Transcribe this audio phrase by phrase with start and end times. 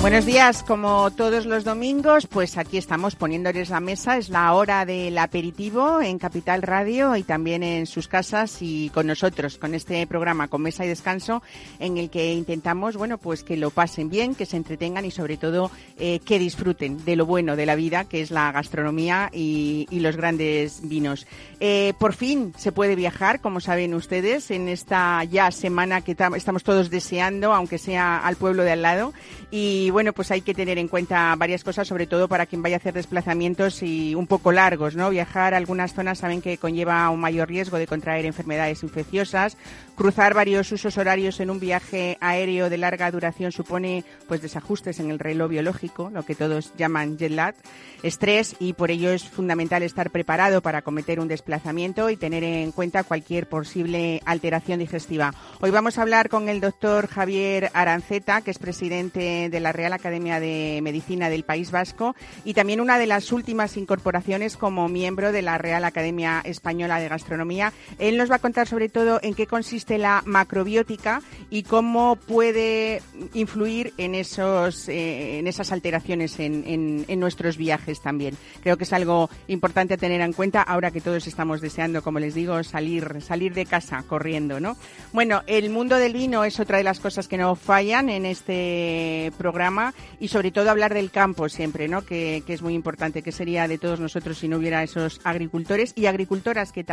[0.00, 4.16] Buenos días, como todos los domingos, pues aquí estamos poniéndoles la mesa.
[4.16, 9.06] Es la hora del aperitivo en Capital Radio y también en sus casas y con
[9.06, 11.42] nosotros, con este programa, con Mesa y Descanso,
[11.78, 15.36] en el que intentamos, bueno, pues que lo pasen bien, que se entretengan y sobre
[15.36, 19.86] todo eh, que disfruten de lo bueno de la vida, que es la gastronomía y,
[20.00, 21.26] los grandes vinos.
[21.60, 26.64] Eh, por fin se puede viajar, como saben ustedes, en esta ya semana que estamos
[26.64, 29.12] todos deseando, aunque sea al pueblo de al lado.
[29.50, 32.62] Y y bueno, pues hay que tener en cuenta varias cosas, sobre todo para quien
[32.62, 35.10] vaya a hacer desplazamientos y un poco largos, ¿no?
[35.10, 39.56] Viajar a algunas zonas saben que conlleva un mayor riesgo de contraer enfermedades infecciosas.
[40.00, 45.10] Cruzar varios usos horarios en un viaje aéreo de larga duración supone pues desajustes en
[45.10, 47.54] el reloj biológico, lo que todos llaman jet lag,
[48.02, 52.72] estrés y por ello es fundamental estar preparado para cometer un desplazamiento y tener en
[52.72, 55.34] cuenta cualquier posible alteración digestiva.
[55.60, 59.92] Hoy vamos a hablar con el doctor Javier Aranceta, que es presidente de la Real
[59.92, 62.16] Academia de Medicina del País Vasco
[62.46, 67.08] y también una de las últimas incorporaciones como miembro de la Real Academia Española de
[67.08, 67.74] Gastronomía.
[67.98, 73.02] Él nos va a contar sobre todo en qué consiste la macrobiótica y cómo puede
[73.34, 78.36] influir en, esos, eh, en esas alteraciones en, en nuestros viajes también.
[78.62, 82.18] Creo que es algo importante a tener en cuenta ahora que todos estamos deseando, como
[82.18, 84.76] les digo, salir, salir de casa corriendo, ¿no?
[85.12, 89.32] Bueno, el mundo del vino es otra de las cosas que no fallan en este
[89.38, 92.02] programa y sobre todo hablar del campo siempre, ¿no?
[92.02, 96.06] Que, es muy importante, que sería de todos nosotros si no hubiera esos agricultores y
[96.06, 96.84] agricultoras que,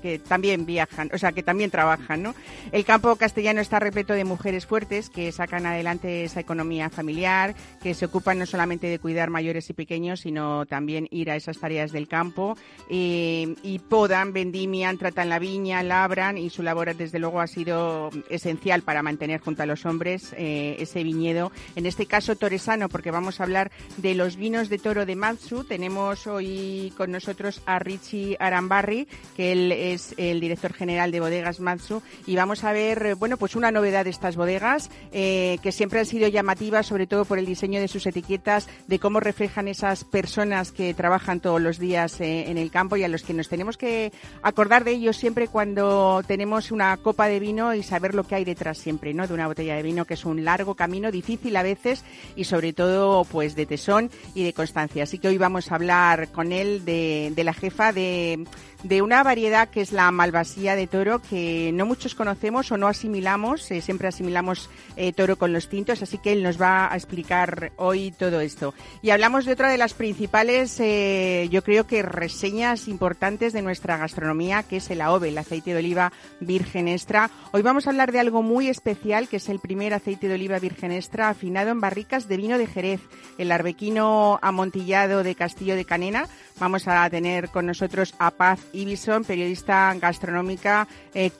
[0.00, 2.34] que también viajan, o sea, que también trabajan, ¿no?
[2.72, 7.94] El campo castellano está repleto de mujeres fuertes que sacan adelante esa economía familiar, que
[7.94, 11.92] se ocupan no solamente de cuidar mayores y pequeños, sino también ir a esas tareas
[11.92, 12.56] del campo
[12.88, 18.10] eh, y podan, vendimian, tratan la viña, labran y su labor desde luego ha sido
[18.28, 21.52] esencial para mantener junto a los hombres eh, ese viñedo.
[21.76, 25.64] En este caso toresano, porque vamos a hablar de los vinos de toro de Matsu.
[25.64, 31.60] Tenemos hoy con nosotros a Richie Arambarri, que él es el director general de Bodegas
[31.60, 35.98] Matsu, y vamos a ver, bueno, pues una novedad de estas bodegas, eh, que siempre
[35.98, 40.04] han sido llamativas, sobre todo por el diseño de sus etiquetas, de cómo reflejan esas
[40.04, 43.48] personas que trabajan todos los días eh, en el campo y a los que nos
[43.48, 48.22] tenemos que acordar de ellos siempre cuando tenemos una copa de vino y saber lo
[48.22, 49.26] que hay detrás siempre, ¿no?
[49.26, 52.04] De una botella de vino, que es un largo camino, difícil a veces,
[52.36, 55.02] y sobre todo pues de tesón y de constancia.
[55.02, 58.46] Así que hoy vamos a hablar con él de, de la jefa de
[58.82, 62.88] de una variedad que es la malvasía de toro que no muchos conocemos o no
[62.88, 66.96] asimilamos, eh, siempre asimilamos eh, toro con los tintos, así que él nos va a
[66.96, 68.74] explicar hoy todo esto.
[69.02, 73.98] Y hablamos de otra de las principales, eh, yo creo que reseñas importantes de nuestra
[73.98, 77.30] gastronomía, que es el AOVE, el aceite de oliva virgen extra.
[77.52, 80.58] Hoy vamos a hablar de algo muy especial, que es el primer aceite de oliva
[80.58, 83.00] virgen extra afinado en barricas de vino de Jerez,
[83.36, 86.28] el arbequino amontillado de Castillo de Canena.
[86.58, 91.30] Vamos a tener con nosotros a Paz Ibison, periodista gastronómica eh,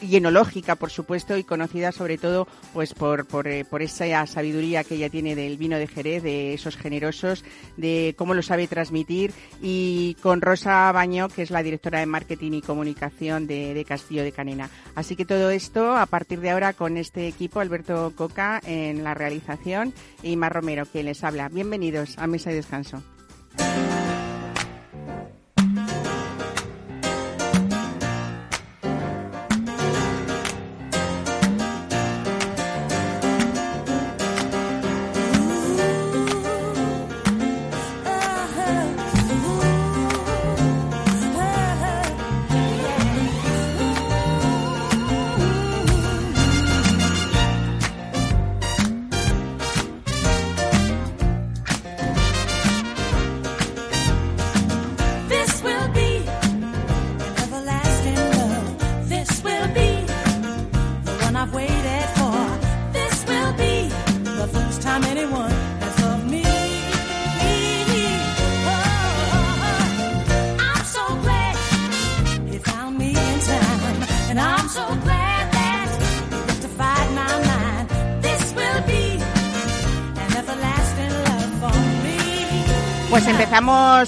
[0.00, 4.84] y enológica, por supuesto, y conocida sobre todo pues por, por, eh, por, esa sabiduría
[4.84, 7.44] que ella tiene del vino de Jerez, de esos generosos,
[7.76, 9.32] de cómo lo sabe transmitir,
[9.62, 14.32] y con Rosa Baño, que es la directora de marketing y comunicación de, Castillo de
[14.32, 14.68] Canena.
[14.94, 19.14] Así que todo esto a partir de ahora con este equipo, Alberto Coca en la
[19.14, 21.48] realización y Mar Romero, que les habla.
[21.48, 23.02] Bienvenidos a Mesa de Descanso.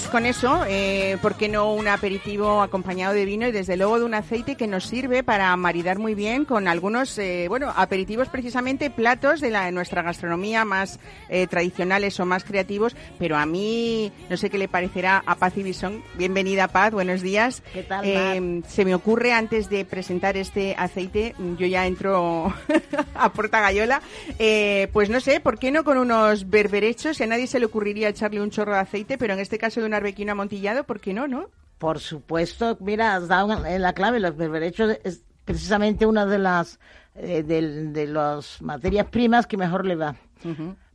[0.07, 4.05] Con eso, eh, ¿por qué no un aperitivo acompañado de vino y desde luego de
[4.05, 8.89] un aceite que nos sirve para maridar muy bien con algunos, eh, bueno, aperitivos precisamente,
[8.89, 14.11] platos de, la, de nuestra gastronomía más eh, tradicionales o más creativos, pero a mí
[14.29, 16.03] no sé qué le parecerá a Paz Ibison.
[16.15, 17.61] Bienvenida Paz, buenos días.
[17.73, 22.53] ¿Qué tal, Eh, se me ocurre antes de presentar este aceite, yo ya entro
[23.15, 24.01] a Porta Gallola,
[24.37, 27.19] eh, pues no sé, ¿por qué no con unos berberechos?
[27.19, 29.81] Y a nadie se le ocurriría echarle un chorro de aceite, pero en este caso
[29.81, 31.49] de un arbequino amontillado, ¿por qué no, no?
[31.77, 36.79] Por supuesto, mira, has dado en la clave, los berberechos es precisamente una de las
[37.15, 40.15] eh, de, de las materias primas que mejor le va.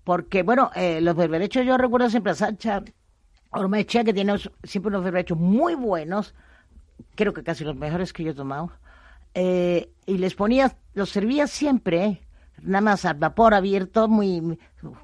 [0.05, 2.83] Porque, bueno, eh, los berberechos yo recuerdo siempre a Sancha
[3.51, 6.35] Ormechea, que tiene siempre unos berberechos muy buenos,
[7.15, 8.71] creo que casi los mejores que yo he tomado,
[9.35, 12.21] eh, y les ponía, los servía siempre, eh,
[12.63, 14.59] nada más al vapor abierto, muy,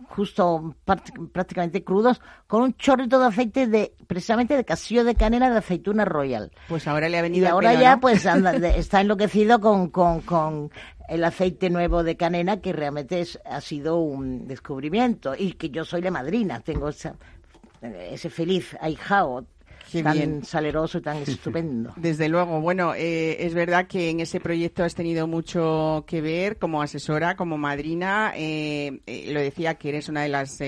[0.08, 5.50] justo práct- prácticamente crudos, con un chorrito de aceite de, precisamente de casillo de canela
[5.50, 6.50] de aceituna royal.
[6.68, 8.00] Pues ahora le ha Y venido al ahora pelo, ya ¿no?
[8.00, 10.70] pues anda- está enloquecido con, con, con
[11.08, 15.84] el aceite nuevo de canela que realmente es, ha sido un descubrimiento y que yo
[15.84, 17.16] soy la madrina, tengo esa-
[17.82, 19.44] ese feliz ahijao
[19.90, 20.44] Qué tan bien.
[20.44, 21.92] saleroso y tan estupendo.
[21.96, 26.58] Desde luego, bueno, eh, es verdad que en ese proyecto has tenido mucho que ver
[26.58, 28.32] como asesora, como madrina.
[28.36, 30.58] eh, eh, lo decía que eres una de las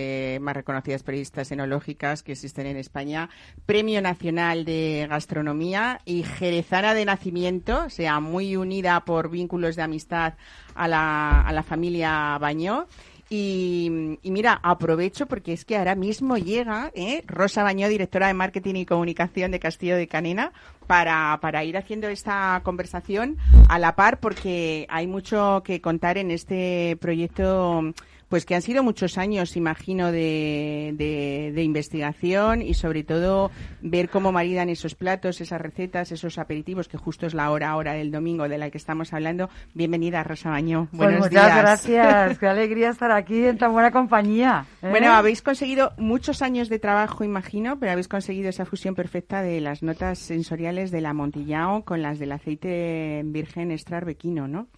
[0.41, 3.29] más reconocidas periodistas enológicas que existen en España.
[3.67, 9.83] Premio Nacional de Gastronomía y jerezana de nacimiento, o sea, muy unida por vínculos de
[9.83, 10.35] amistad
[10.75, 12.87] a la, a la familia Bañó.
[13.35, 17.25] Y, mira, aprovecho porque es que ahora mismo llega ¿eh?
[17.27, 20.53] Rosa Bañó, directora de Marketing y Comunicación de Castillo de Canena,
[20.87, 23.39] para, para ir haciendo esta conversación
[23.71, 27.95] a la par porque hay mucho que contar en este proyecto
[28.33, 33.51] pues que han sido muchos años, imagino, de, de, de investigación y sobre todo
[33.83, 37.93] ver cómo maridan esos platos, esas recetas, esos aperitivos, que justo es la hora ahora
[37.93, 39.51] del domingo de la que estamos hablando.
[39.75, 40.89] Bienvenida, Rosa Bañó.
[40.93, 41.59] Pues Buenos muchas días.
[41.59, 44.65] gracias, qué alegría estar aquí en tan buena compañía.
[44.81, 44.89] ¿eh?
[44.89, 49.61] Bueno, habéis conseguido muchos años de trabajo, imagino, pero habéis conseguido esa fusión perfecta de
[49.61, 54.69] las notas sensoriales del amontillado con las del aceite virgen extra arbequino, ¿no?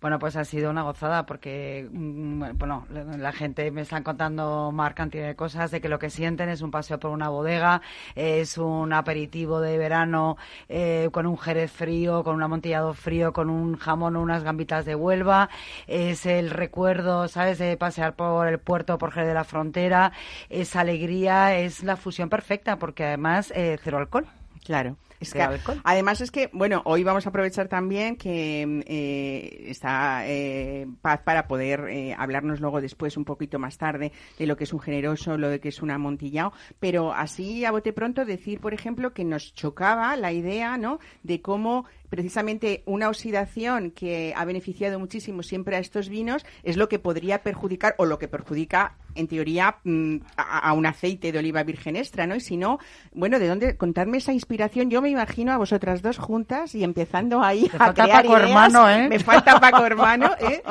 [0.00, 4.94] Bueno, pues ha sido una gozada porque, mm, bueno, la gente me están contando mar
[4.94, 7.80] cantidad de cosas de que lo que sienten es un paseo por una bodega,
[8.14, 10.36] es un aperitivo de verano
[10.68, 14.84] eh, con un jerez frío, con un amontillado frío, con un jamón o unas gambitas
[14.84, 15.48] de Huelva,
[15.86, 20.12] es el recuerdo, ¿sabes?, de pasear por el puerto, por Jerez de la Frontera,
[20.50, 24.26] esa alegría, es la fusión perfecta porque además eh, cero alcohol.
[24.64, 24.96] Claro.
[25.26, 25.80] Es que, Cero alcohol.
[25.84, 31.46] además es que, bueno, hoy vamos a aprovechar también que eh, está eh, Paz para
[31.46, 35.36] poder eh, hablarnos luego después, un poquito más tarde, de lo que es un generoso,
[35.36, 39.24] lo de que es un amontillado, pero así a bote pronto decir, por ejemplo, que
[39.24, 45.76] nos chocaba la idea, ¿no?, de cómo precisamente una oxidación que ha beneficiado muchísimo siempre
[45.76, 50.16] a estos vinos es lo que podría perjudicar o lo que perjudica en teoría mm,
[50.36, 52.36] a, a un aceite de oliva virgen extra, ¿no?
[52.36, 52.78] Y si no,
[53.12, 54.90] bueno, ¿de dónde contadme esa inspiración?
[54.90, 58.48] Yo me imagino a vosotras dos juntas y empezando ahí a falta crear Paco ideas.
[58.48, 59.08] hermano, ¿eh?
[59.08, 60.62] Me falta Paco hermano, ¿eh?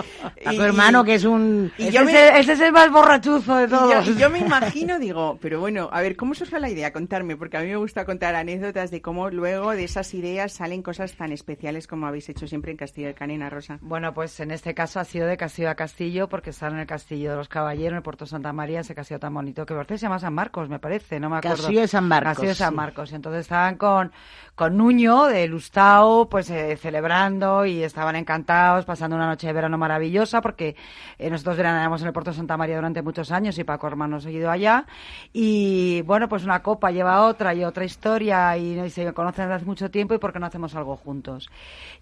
[0.51, 1.71] Y- tu hermano que es un...
[1.77, 4.06] y ese, yo es ese es el más borrachuzo de y todos.
[4.06, 6.94] yo, y yo me imagino, digo, pero bueno, a ver, ¿cómo surgió la idea?
[6.94, 10.81] Contarme, porque a mí me gusta contar anécdotas de cómo luego de esas ideas salen
[10.83, 13.80] cosas tan especiales como habéis hecho siempre en Castillo de Canena, Rosa.
[13.81, 16.85] Bueno, pues en este caso ha sido de castillo a castillo, porque están en el
[16.87, 19.85] Castillo de los Caballeros, en el Puerto Santa María, ese castillo tan bonito, que por
[19.87, 21.57] se llama San Marcos, me parece, no me acuerdo.
[21.57, 22.75] Castillo de San Marcos, Castillo de San sí.
[22.75, 23.11] Marcos.
[23.11, 24.11] Y entonces estaban con,
[24.55, 29.77] con Nuño de Lustao, pues eh, celebrando y estaban encantados, pasando una noche de verano
[29.77, 30.77] maravillosa, porque
[31.19, 34.21] eh, nosotros veraneamos en el Puerto Santa María durante muchos años y Paco Hermano ha
[34.21, 34.85] seguido allá.
[35.33, 39.65] Y bueno, pues una copa lleva otra y otra historia y, se conocen desde hace
[39.65, 41.49] mucho tiempo y por qué no hacemos algo juntos.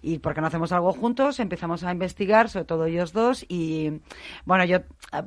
[0.00, 4.00] Y porque no hacemos algo juntos, empezamos a investigar, sobre todo ellos dos, y
[4.44, 4.78] bueno, yo,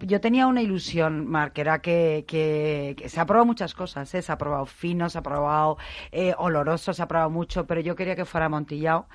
[0.02, 4.22] yo tenía una ilusión, Mar, que era que, que, se ha probado muchas cosas, ¿eh?
[4.22, 5.78] se ha probado fino, se ha probado
[6.12, 6.34] eh,
[6.94, 9.08] se ha probado mucho, pero yo quería que fuera amontillado.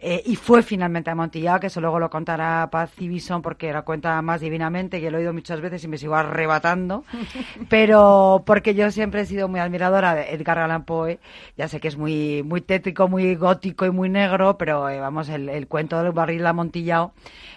[0.00, 3.84] Eh, y fue finalmente amontillado, que eso luego lo contará Paz y Bison porque lo
[3.84, 7.04] cuenta más divinamente, que lo he oído muchas veces y me sigo arrebatando.
[7.68, 11.18] pero porque yo siempre he sido muy admiradora de Edgar Allan Poe.
[11.56, 15.28] Ya sé que es muy, muy tétrico, muy gótico y muy negro, pero eh, vamos,
[15.28, 17.12] el, el cuento del barril amontillado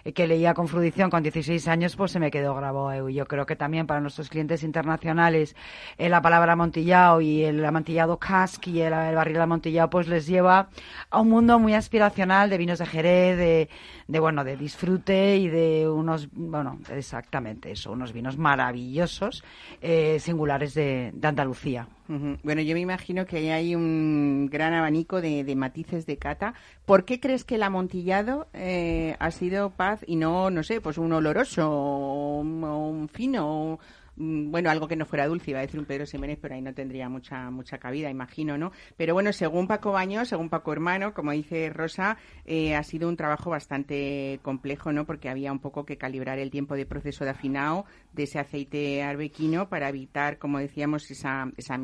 [0.06, 2.92] eh, que leía con frudición con 16 años, pues se me quedó grabado.
[2.92, 3.14] eh.
[3.14, 5.56] Yo creo que también para nuestros clientes internacionales
[5.98, 10.28] eh, la palabra amontillado y el amontillado cask y el, el barril amontillado pues les
[10.28, 10.70] lleva
[11.10, 13.70] a un mundo muy aspiracional de vinos de Jerez, de,
[14.08, 19.44] de bueno, de disfrute y de unos, bueno, exactamente eso, unos vinos maravillosos,
[19.82, 21.88] eh, singulares de, de Andalucía.
[22.08, 26.54] Bueno, yo me imagino que hay un gran abanico de, de matices de cata.
[26.86, 30.98] ¿Por qué crees que el amontillado eh, ha sido paz y no, no sé, pues
[30.98, 33.80] un oloroso o un, o un fino?
[34.18, 36.74] Bueno, algo que no fuera dulce, iba a decir un Pedro Ximénez, pero ahí no
[36.74, 38.72] tendría mucha mucha cabida, imagino, ¿no?
[38.98, 43.16] Pero bueno, según Paco Baño, según Paco Hermano, como dice Rosa, eh, ha sido un
[43.16, 45.06] trabajo bastante complejo, ¿no?
[45.06, 49.04] Porque había un poco que calibrar el tiempo de proceso de afinado de ese aceite
[49.04, 51.78] arbequino para evitar, como decíamos, esa, esa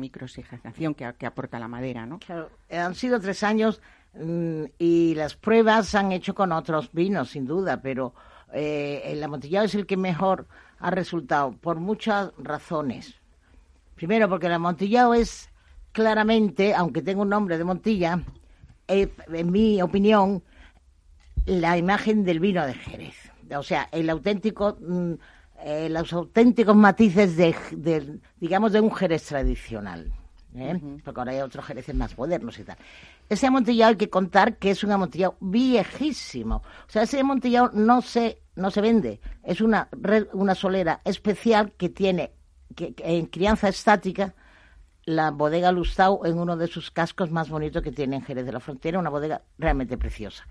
[0.96, 2.18] que, que aporta la madera, ¿no?
[2.18, 3.80] Claro, han sido tres años
[4.14, 8.14] mm, y las pruebas se han hecho con otros vinos, sin duda, pero
[8.52, 10.46] eh, el amontillado es el que mejor
[10.84, 13.14] ha resultado por muchas razones.
[13.94, 15.48] Primero, porque el amontillado es
[15.92, 18.20] claramente, aunque tenga un nombre de Montilla,
[18.86, 20.42] eh, en mi opinión,
[21.46, 23.16] la imagen del vino de Jerez.
[23.56, 25.12] O sea, el auténtico, mm,
[25.64, 30.12] eh, los auténticos matices de, de, digamos, de un Jerez tradicional.
[30.54, 30.78] ¿eh?
[31.02, 32.76] Porque ahora hay otros Jereces más modernos y tal.
[33.28, 36.56] Ese amontillado hay que contar que es un amontillado viejísimo.
[36.56, 39.20] O sea, ese amontillado no se, no se vende.
[39.42, 39.88] Es una,
[40.32, 42.32] una solera especial que tiene
[42.74, 44.34] que, en crianza estática
[45.06, 48.52] la bodega Lustau en uno de sus cascos más bonitos que tiene en Jerez de
[48.52, 50.46] la Frontera, una bodega realmente preciosa.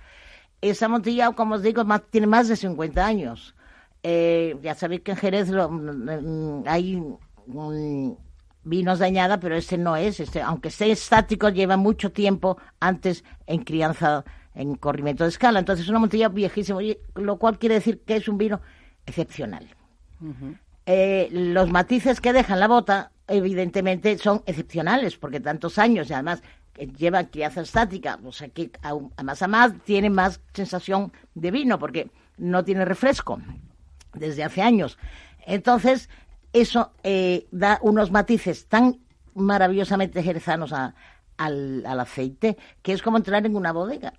[0.62, 3.56] Ese amontillado, como os digo, tiene más de 50 años.
[4.04, 8.16] Eh, ya sabéis que en Jerez mm, hay mm,
[8.64, 10.20] vinos de añada, pero este no es.
[10.20, 14.24] Este, aunque esté estático, lleva mucho tiempo antes en crianza,
[14.56, 15.60] en corrimiento de escala.
[15.60, 18.62] Entonces es un amontillado viejísimo, y- lo cual quiere decir que es un vino
[19.06, 19.68] excepcional.
[20.86, 26.14] Eh, los matices que deja en la bota, evidentemente, son excepcionales, porque tantos años y
[26.14, 26.42] además
[26.74, 31.14] que llevan crianza estática, o sea que aún- a más a más tiene más sensación
[31.36, 33.40] de vino, porque no tiene refresco
[34.14, 34.98] desde hace años.
[35.46, 36.10] Entonces,
[36.54, 39.00] eso eh, da unos matices tan
[39.34, 40.94] maravillosamente jerezanos a-
[41.38, 44.14] al, al aceite, que es como entrar en una bodega.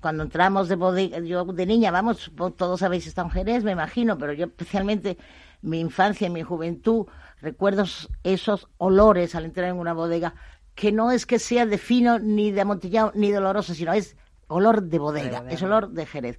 [0.00, 4.16] Cuando entramos de bodega, yo de niña, vamos, todos habéis estado en Jerez, me imagino,
[4.16, 5.18] pero yo especialmente
[5.62, 7.06] mi infancia y mi juventud,
[7.42, 7.84] recuerdo
[8.24, 10.34] esos olores al entrar en una bodega,
[10.74, 14.16] que no es que sea de fino, ni de amontillado, ni de oloroso, sino es
[14.46, 16.38] olor de bodega, es olor de Jerez.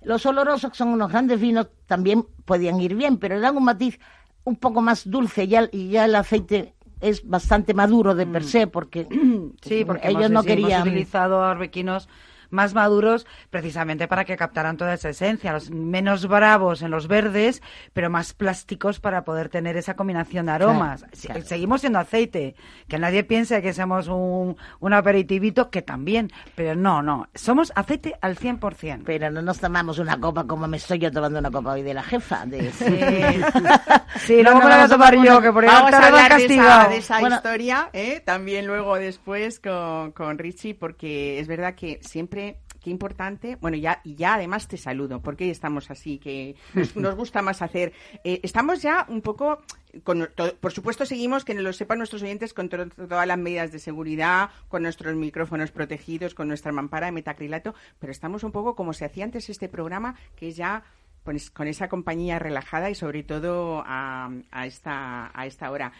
[0.00, 3.64] Los olorosos, que son unos grandes vinos, también podían ir bien, pero le dan un
[3.64, 4.00] matiz
[4.44, 8.66] un poco más dulce ya, y ya el aceite es bastante maduro de per se,
[8.66, 9.06] porque
[9.62, 10.82] Sí, porque ellos hemos, no hemos querían...
[10.82, 12.08] utilizado arbequinos
[12.52, 17.62] más maduros precisamente para que captaran toda esa esencia, los menos bravos en los verdes,
[17.92, 21.00] pero más plásticos para poder tener esa combinación de aromas.
[21.02, 21.42] Claro, Se- claro.
[21.42, 22.54] Seguimos siendo aceite,
[22.88, 28.14] que nadie piense que somos un, un aperitivito, que también, pero no, no, somos aceite
[28.20, 29.02] al 100%.
[29.04, 31.94] Pero no nos tomamos una copa como me estoy yo tomando una copa hoy de
[31.94, 32.44] la jefa.
[32.46, 32.70] De...
[32.72, 35.64] Sí, No, luego no, me la voy a vamos a tomar yo, una- que por
[35.64, 37.36] ahí Vamos a hablar de esa, de esa Bueno.
[37.36, 38.20] historia, ¿eh?
[38.24, 42.41] también luego después con, con Richie, porque es verdad que siempre,
[42.82, 47.14] qué importante, bueno, ya, y ya además te saludo, porque estamos así, que nos, nos
[47.14, 47.92] gusta más hacer.
[48.24, 49.62] Eh, estamos ya un poco,
[50.04, 53.72] con, to- por supuesto seguimos, que lo sepan nuestros oyentes, con to- todas las medidas
[53.72, 58.74] de seguridad, con nuestros micrófonos protegidos, con nuestra mampara de metacrilato, pero estamos un poco
[58.74, 60.82] como se hacía antes este programa, que es ya
[61.24, 65.92] pues, con esa compañía relajada y sobre todo a, a esta, a esta hora.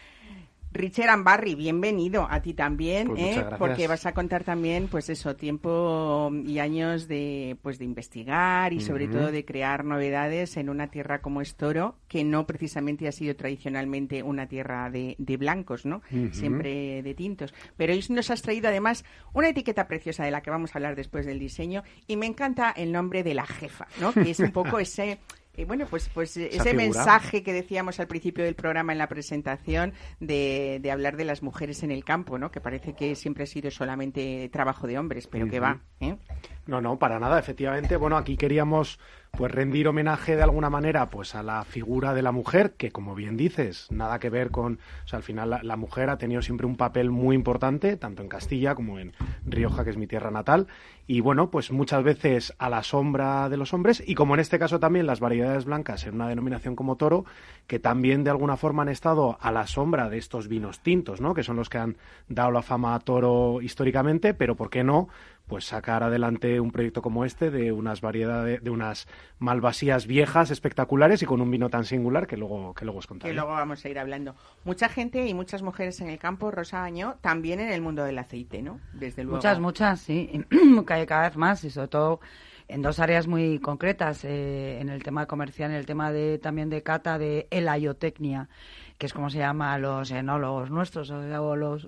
[0.73, 3.45] Richard Ambarri, bienvenido a ti también, Pues ¿eh?
[3.59, 8.81] porque vas a contar también, pues eso, tiempo y años de, pues de investigar y
[8.81, 13.11] sobre todo de crear novedades en una tierra como es Toro, que no precisamente ha
[13.11, 16.01] sido tradicionalmente una tierra de, de blancos, ¿no?
[16.31, 17.53] Siempre de tintos.
[17.77, 20.95] Pero hoy nos has traído además una etiqueta preciosa de la que vamos a hablar
[20.95, 24.11] después del diseño y me encanta el nombre de la jefa, ¿no?
[24.11, 25.19] Que es un poco ese
[25.55, 26.73] eh, bueno, pues, pues eh, ese figura.
[26.73, 31.43] mensaje que decíamos al principio del programa en la presentación de, de hablar de las
[31.43, 32.49] mujeres en el campo, ¿no?
[32.49, 36.17] Que parece que siempre ha sido solamente trabajo de hombres, pero que va, ¿eh?
[36.65, 37.97] No, no, para nada, efectivamente.
[37.97, 38.99] Bueno, aquí queríamos
[39.35, 43.15] pues rendir homenaje de alguna manera pues a la figura de la mujer, que como
[43.15, 44.73] bien dices, nada que ver con,
[45.05, 48.21] o sea, al final la, la mujer ha tenido siempre un papel muy importante, tanto
[48.21, 49.13] en Castilla como en
[49.43, 50.67] Rioja, que es mi tierra natal,
[51.07, 54.59] y bueno, pues muchas veces a la sombra de los hombres, y como en este
[54.59, 57.25] caso también las variedades blancas en una denominación como toro,
[57.65, 61.33] que también de alguna forma han estado a la sombra de estos vinos tintos, ¿no?
[61.33, 61.97] Que son los que han
[62.27, 65.09] dado la fama a toro históricamente, pero ¿por qué no?
[65.47, 69.07] Pues sacar adelante un proyecto como este de unas variedades, de unas
[69.39, 73.31] malvasías viejas espectaculares y con un vino tan singular que luego, que luego os contaré.
[73.31, 74.35] Que luego vamos a ir hablando.
[74.63, 78.17] Mucha gente y muchas mujeres en el campo, Rosa Año, también en el mundo del
[78.17, 78.79] aceite, ¿no?
[78.93, 79.37] Desde luego.
[79.37, 80.45] Muchas, muchas, sí.
[80.85, 82.19] cada vez más y sobre todo
[82.67, 86.69] en dos áreas muy concretas, eh, en el tema comercial, en el tema de también
[86.69, 88.49] de cata de elayotecnia,
[88.97, 91.87] que es como se llama a los enólogos nuestros, o los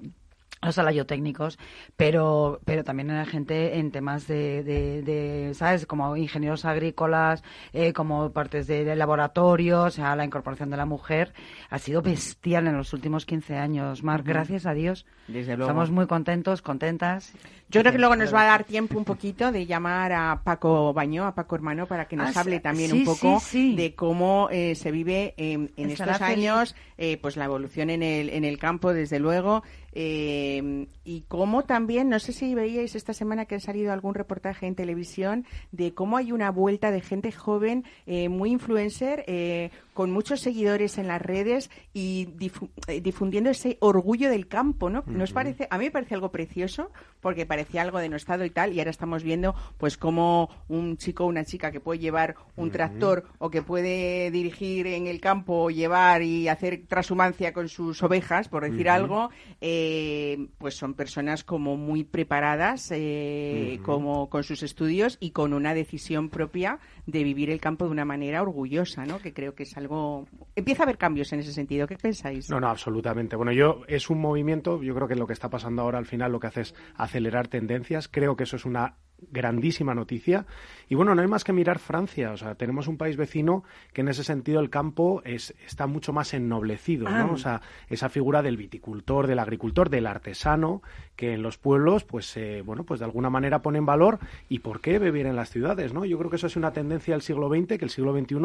[0.66, 1.58] los alayotécnicos,
[1.96, 5.86] pero, pero también en la gente en temas de, de, ¿sabes?
[5.86, 7.44] Como ingenieros agrícolas,
[7.74, 11.34] eh, como partes de, laboratorios, o sea, la incorporación de la mujer
[11.70, 14.04] ha sido bestial en los últimos 15 años.
[14.04, 15.06] Mar, gracias a Dios.
[15.28, 15.72] Desde luego.
[15.72, 17.34] Estamos muy contentos, contentas.
[17.70, 20.94] Yo creo que luego nos va a dar tiempo un poquito de llamar a Paco
[20.94, 23.76] Bañó, a Paco Hermano, para que nos Ah, hable también sí, un poco sí, sí.
[23.76, 28.04] de cómo eh, se vive en, en Estará estos años, eh, pues la evolución en
[28.04, 29.64] el, en el campo, desde luego,
[29.96, 34.68] eh, y cómo también, no sé si veíais esta semana que ha salido algún reportaje
[34.68, 40.12] en televisión de cómo hay una vuelta de gente joven, eh, muy influencer, eh, con
[40.12, 45.04] muchos seguidores en las redes y difu- eh, difundiendo ese orgullo del campo, ¿no?
[45.08, 45.68] ¿Nos parece?
[45.72, 49.24] A mí me parece algo precioso porque parecía algo denostado y tal, y ahora estamos
[49.24, 53.62] viendo, pues, cómo un chico o una chica que puede llevar un tractor o que
[53.64, 58.90] puede dirigir en el campo o llevar y hacer transhumancia con sus ovejas, por decir
[58.90, 59.30] algo,
[59.62, 65.74] eh, pues son personas como muy preparadas, eh, como con sus estudios y con una
[65.74, 69.20] decisión propia de vivir el campo de una manera orgullosa, ¿no?
[69.20, 70.28] Que creo que es algo...
[70.56, 71.88] Empieza a haber cambios en ese sentido.
[71.88, 72.50] ¿Qué pensáis?
[72.50, 73.36] No, no, absolutamente.
[73.36, 76.32] Bueno, yo es un movimiento, yo creo que lo que está pasando ahora al final
[76.32, 78.08] lo que hace es acelerar tendencias.
[78.08, 78.96] Creo que eso es una
[79.32, 80.46] grandísima noticia.
[80.88, 82.32] Y bueno, no hay más que mirar Francia.
[82.32, 86.14] O sea, tenemos un país vecino que en ese sentido el campo es, está mucho
[86.14, 87.34] más ennoblecido, ¿no?
[87.34, 90.82] O sea, esa figura del viticultor, del agricultor, del artesano,
[91.16, 94.20] que en los pueblos, pues, eh, bueno, pues de alguna manera pone en valor.
[94.48, 96.06] ¿Y por qué vivir en las ciudades, no?
[96.06, 98.36] Yo creo que eso es una tendencia del siglo XX, que el siglo XXI,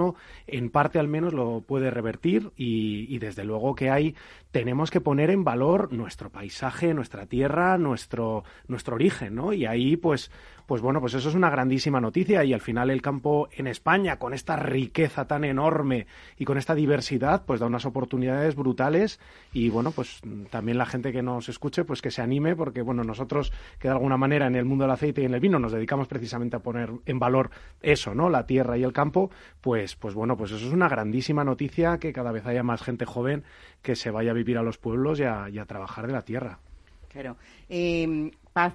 [0.46, 2.52] en parte al menos, lo puede revertir.
[2.56, 4.14] Y, y desde luego que hay,
[4.50, 9.52] tenemos que poner en valor nuestro paisaje, nuestra tierra, nuestro, nuestro origen, ¿no?
[9.52, 10.30] Y ahí, pues,
[10.70, 14.20] pues bueno, pues eso es una grandísima noticia y al final el campo en España,
[14.20, 16.06] con esta riqueza tan enorme
[16.38, 19.18] y con esta diversidad, pues da unas oportunidades brutales
[19.52, 23.02] y bueno, pues también la gente que nos escuche, pues que se anime porque bueno,
[23.02, 25.72] nosotros que de alguna manera en el mundo del aceite y en el vino nos
[25.72, 27.50] dedicamos precisamente a poner en valor
[27.82, 28.30] eso, ¿no?
[28.30, 32.12] La tierra y el campo, pues, pues bueno, pues eso es una grandísima noticia que
[32.12, 33.42] cada vez haya más gente joven
[33.82, 36.22] que se vaya a vivir a los pueblos y a, y a trabajar de la
[36.22, 36.60] tierra.
[37.08, 37.36] Claro.
[37.68, 38.30] Eh,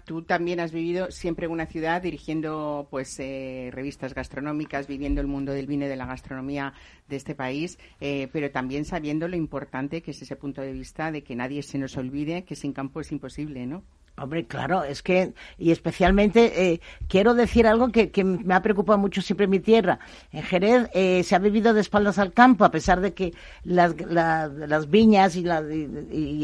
[0.06, 5.28] Tú también has vivido siempre en una ciudad dirigiendo pues eh, revistas gastronómicas, viviendo el
[5.28, 6.74] mundo del vino y de la gastronomía
[7.08, 11.12] de este país, eh, pero también sabiendo lo importante que es ese punto de vista
[11.12, 13.84] de que nadie se nos olvide que sin campo es imposible, ¿no?
[14.18, 18.98] Hombre, claro, es que, y especialmente eh, quiero decir algo que, que me ha preocupado
[18.98, 20.00] mucho siempre en mi tierra.
[20.32, 20.90] En Jerez
[21.28, 23.34] se ha vivido de espaldas al campo, a pesar de que
[23.66, 25.44] las, la- las viñas y,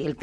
[0.05, 0.17] el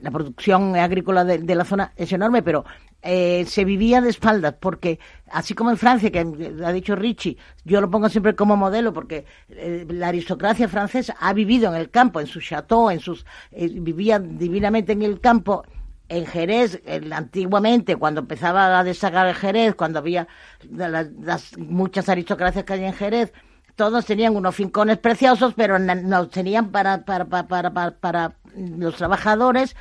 [0.00, 2.64] la producción agrícola de, la zona es enorme, pero
[3.02, 4.98] eh, se vivía de espaldas, porque
[5.30, 6.20] así como en Francia, que
[6.64, 11.32] ha dicho Richie, yo lo pongo siempre como modelo, porque eh, la aristocracia francesa ha
[11.32, 15.64] vivido en el campo, en su chateau, en sus, eh, vivía divinamente en el campo,
[16.08, 20.28] en Jerez, antiguamente, cuando empezaba a destacar el Jerez, cuando había
[20.70, 23.32] las muchas aristocracias que hay en Jerez,
[23.76, 28.96] todos tenían unos fincones preciosos, pero na- no tenían para, para, para, para, para- los
[28.96, 29.76] trabajadores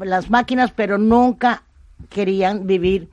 [0.00, 1.62] las máquinas, pero nunca
[2.08, 3.10] querían vivir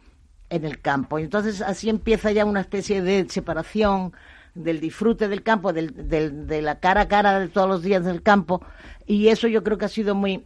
[0.49, 1.19] en el campo.
[1.19, 4.13] Entonces así empieza ya una especie de separación
[4.55, 8.03] del disfrute del campo, del, del- de la cara a cara de todos los días
[8.03, 8.61] del campo.
[9.05, 10.45] Y eso yo creo que ha sido muy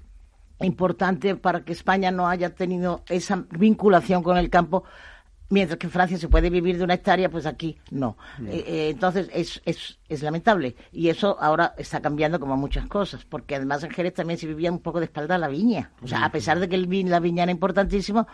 [0.59, 4.83] importante para que España no haya tenido esa vinculación con el campo.
[5.53, 8.17] Mientras que en Francia se puede vivir de una hectárea, pues aquí no.
[8.47, 10.75] Eh, eh, entonces es, es, es lamentable.
[10.91, 13.23] Y eso ahora está cambiando como muchas cosas.
[13.25, 15.91] Porque además en Jerez también se vivía un poco de espalda a la viña.
[16.01, 18.27] O sea, a pesar de que el vin- la viña era importantísimo,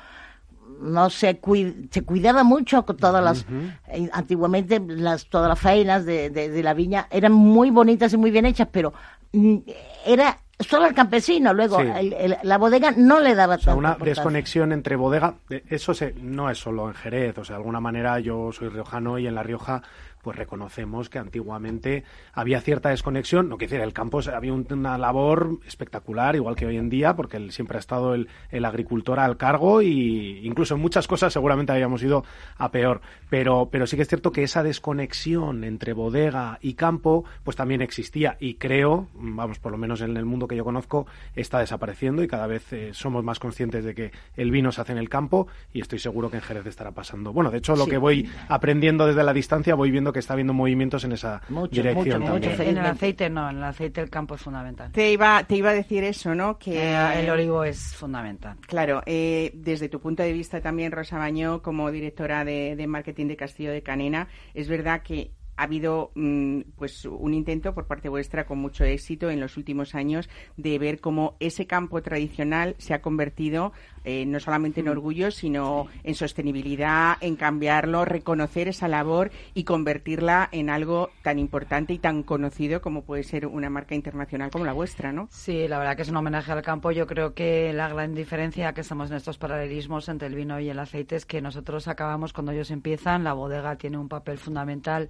[0.82, 3.46] no se, cui- se cuidaba mucho con todas las
[3.90, 8.18] eh, antiguamente las todas las faenas de, de- de la viña eran muy bonitas y
[8.18, 8.94] muy bien hechas pero
[9.34, 9.58] mm,
[10.06, 11.88] era solo el campesino luego Sí.
[11.96, 14.14] el- el- la bodega no le daba O sea, una importancia.
[14.24, 17.80] desconexión entre bodega, eh, eso se, no es solo en Jerez, o sea, de alguna
[17.80, 19.82] manera yo soy riojano y en La Rioja
[20.22, 22.04] pues reconocemos que antiguamente
[22.34, 26.66] había cierta desconexión, no quiero decir, el campo había un- una labor espectacular, igual que
[26.66, 30.82] hoy en día, porque siempre ha estado el, el agricultor al cargo y incluso en
[30.82, 32.24] muchas cosas seguramente habíamos ido
[32.58, 37.24] a peor, pero, pero sí que es cierto que esa desconexión entre bodega y campo
[37.44, 41.08] pues también existía y creo, vamos, por lo menos en el mundo que yo conozco,
[41.36, 44.92] está desapareciendo y cada vez eh, somos más conscientes de que el vino se hace
[44.92, 47.32] en el campo y estoy seguro que en Jerez estará pasando.
[47.34, 50.54] Bueno, de hecho, lo que voy aprendiendo desde la distancia, voy viendo que está habiendo
[50.54, 51.42] movimientos en esa
[51.72, 52.62] dirección también.
[52.62, 54.92] en el aceite no, en el aceite el campo es fundamental.
[54.92, 56.58] Te iba, te iba a decir eso, ¿no?
[56.58, 58.58] Que eh, el olivo es fundamental.
[58.68, 63.28] Claro, eh, desde tu punto de vista también, Rosa Bañó, como directora de, de marketing
[63.28, 68.08] de Castillo de Canena, es verdad que ha habido mm, pues un intento por parte
[68.08, 72.94] vuestra con mucho éxito en los últimos años de ver cómo ese campo tradicional se
[72.94, 74.90] ha convertido eh, no solamente en mm.
[74.90, 81.94] orgullo, sino en sostenibilidad, en cambiarlo, reconocer esa labor y convertirla en algo tan importante
[81.94, 85.28] y tan conocido como puede ser una marca internacional como la vuestra, ¿no?
[85.32, 86.92] Sí, la verdad que es un homenaje al campo.
[86.92, 90.70] Yo creo que la gran diferencia que estamos en estos paralelismos entre el vino y
[90.70, 95.10] el aceite es que nosotros acabamos cuando ellos empiezan, la bodega tiene un papel fundamental,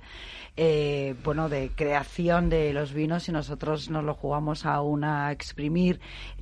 [0.58, 6.00] eh, bueno, de creación de los vinos y nosotros nos lo jugamos a una exprimir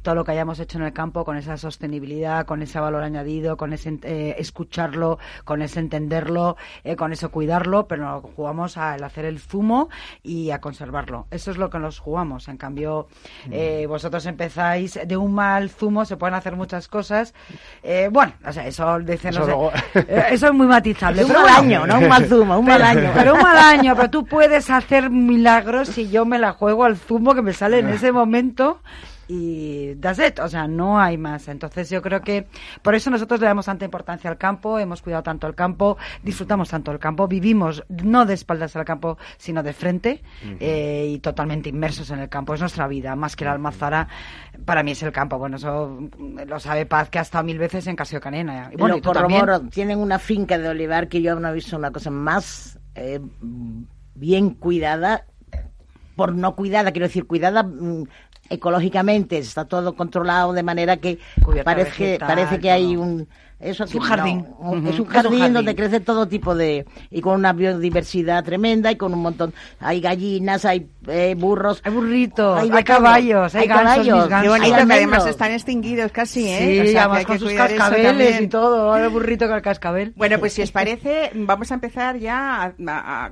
[0.07, 3.57] todo lo que hayamos hecho en el campo con esa sostenibilidad, con ese valor añadido,
[3.57, 8.93] con ese eh, escucharlo, con ese entenderlo, eh, con eso cuidarlo, pero nos jugamos a
[8.93, 9.89] hacer el zumo
[10.23, 11.27] y a conservarlo.
[11.29, 12.47] Eso es lo que nos jugamos.
[12.47, 13.09] En cambio,
[13.51, 13.89] eh, mm.
[13.89, 17.33] vosotros empezáis de un mal zumo, se pueden hacer muchas cosas.
[18.09, 21.25] bueno, o sea, eso dicen, eso, eso es muy matizable.
[21.25, 23.11] un mal año, no un mal zumo, un mal año.
[23.13, 26.95] Pero un mal año, pero tú puedes hacer milagros si yo me la juego al
[26.95, 28.79] zumo que me sale en ese momento
[29.27, 31.47] y that's it, o sea, no hay más.
[31.47, 32.47] Entonces yo creo que
[32.81, 36.69] por eso nosotros le damos tanta importancia al campo, hemos cuidado tanto el campo, disfrutamos
[36.69, 40.23] tanto el campo, vivimos no de espaldas al campo, sino de frente
[40.59, 42.53] eh, y totalmente inmersos en el campo.
[42.53, 44.07] Es nuestra vida, más que la almazara,
[44.65, 45.37] para mí es el campo.
[45.37, 45.99] Bueno, eso
[46.47, 48.69] lo sabe Paz, que ha estado mil veces en Casio Canena.
[48.71, 52.11] Y bueno, lo tienen una finca de olivar que yo no he visto una cosa
[52.11, 53.19] más eh,
[54.15, 55.25] bien cuidada
[56.17, 58.07] por no cuidada, quiero decir, cuidada mm,
[58.49, 61.19] ecológicamente está todo controlado de manera que
[61.63, 63.27] parece, parece que hay un
[63.59, 64.45] eso es un jardín.
[64.87, 66.85] es, un jardín donde crece todo tipo de...
[67.09, 69.53] y con una biodiversidad tremenda y con un montón...
[69.79, 71.81] Hay gallinas, hay eh, burros...
[71.83, 74.27] Hay burritos, hay, caballos, hay, caballos.
[74.27, 76.85] Qué bonito, que además están extinguidos casi, ¿eh?
[76.87, 80.13] Sí, además con sus cascabeles y todo, el burrito con el cascabel.
[80.15, 82.75] Bueno, pues si os parece, vamos a empezar ya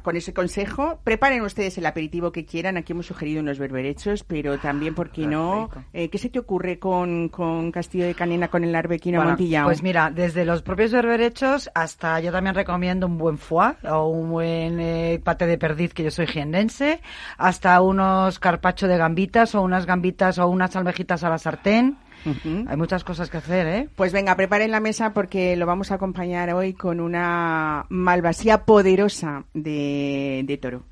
[0.01, 0.99] con ese consejo.
[1.03, 2.77] Preparen ustedes el aperitivo que quieran.
[2.77, 5.69] Aquí hemos sugerido unos berberechos, pero también, ¿por qué no?
[5.93, 9.65] Eh, ¿Qué se te ocurre con, con Castillo de Canena, con el arbequino bueno, Montillao?
[9.65, 14.29] Pues mira, desde los propios berberechos hasta yo también recomiendo un buen foie o un
[14.29, 17.01] buen eh, pate de perdiz, que yo soy jienense,
[17.37, 21.97] hasta unos carpacho de gambitas o unas gambitas o unas almejitas a la sartén.
[22.25, 23.89] Hay muchas cosas que hacer, ¿eh?
[23.95, 29.43] Pues venga, preparen la mesa porque lo vamos a acompañar hoy con una malvasía poderosa
[29.53, 30.83] de, de toro.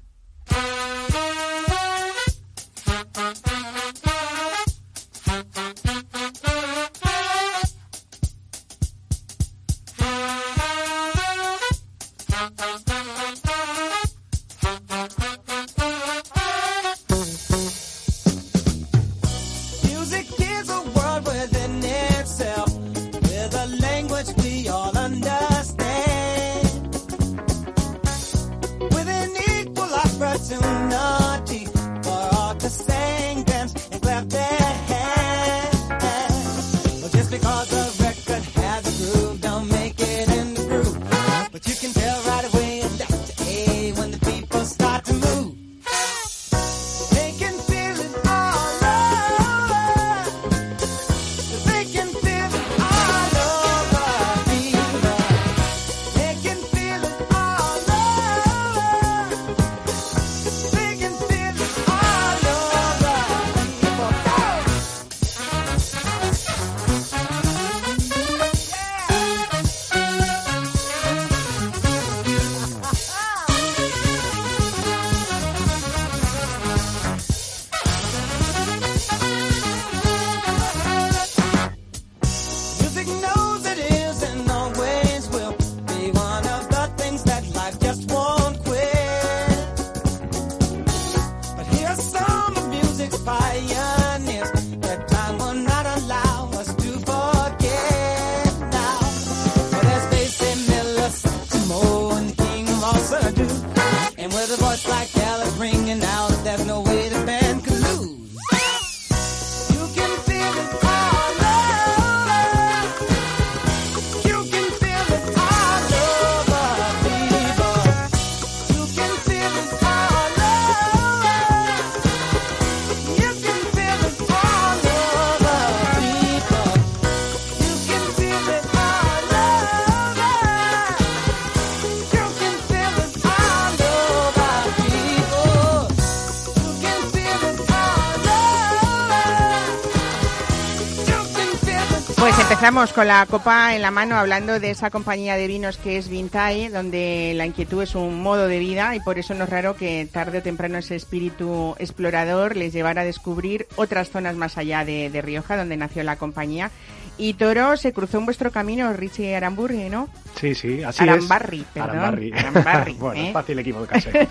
[142.64, 146.08] Estamos con la copa en la mano hablando de esa compañía de vinos que es
[146.08, 149.76] Vintae, donde la inquietud es un modo de vida y por eso no es raro
[149.76, 154.86] que tarde o temprano ese espíritu explorador les llevara a descubrir otras zonas más allá
[154.86, 156.72] de, de Rioja, donde nació la compañía.
[157.18, 160.10] Y Toro se cruzó en vuestro camino, Richie Aramburri, ¿no?
[160.36, 161.66] Sí, sí, así Arambarri, es.
[161.66, 161.90] perdón.
[161.92, 162.32] Arambarri.
[162.34, 163.28] Arambarri, bueno, ¿eh?
[163.28, 164.28] es fácil equivocarse.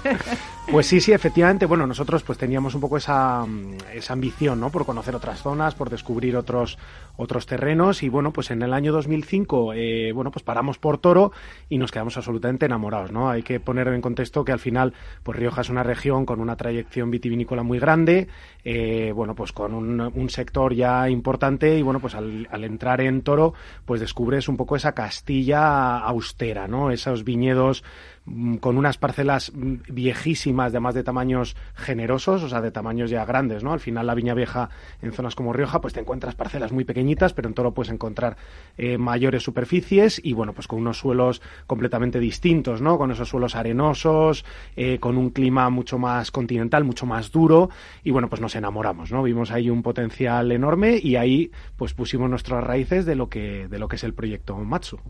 [0.70, 4.70] pues sí, sí, efectivamente, bueno, nosotros pues teníamos un poco esa, mm, esa ambición, ¿no?
[4.70, 6.76] Por conocer otras zonas, por descubrir otros
[7.16, 11.32] otros terrenos y bueno, pues en el año 2005, eh, bueno, pues paramos por Toro
[11.68, 13.30] y nos quedamos absolutamente enamorados, ¿no?
[13.30, 16.56] Hay que poner en contexto que al final, pues Rioja es una región con una
[16.56, 18.28] trayección vitivinícola muy grande,
[18.64, 23.00] eh, bueno, pues con un, un sector ya importante y bueno, pues al, al entrar
[23.00, 23.54] en Toro,
[23.84, 26.90] pues descubres un poco esa Castilla austera, ¿no?
[26.90, 27.84] Esos viñedos
[28.60, 33.64] con unas parcelas mm, viejísimas, además de tamaños generosos, o sea, de tamaños ya grandes,
[33.64, 33.72] ¿no?
[33.72, 37.32] Al final la viña vieja en zonas como Rioja, pues te encuentras parcelas muy pequeñitas,
[37.32, 38.36] pero en Toro puedes encontrar
[38.78, 42.96] eh, mayores superficies y, bueno, pues con unos suelos completamente distintos, ¿no?
[42.96, 44.44] Con esos suelos arenosos,
[44.76, 47.70] eh, con un clima mucho más continental, mucho más duro
[48.04, 49.22] y, bueno, pues nos enamoramos, ¿no?
[49.22, 53.78] Vimos ahí un potencial enorme y ahí, pues pusimos nuestras raíces de lo que, de
[53.78, 55.00] lo que es el proyecto Matsu.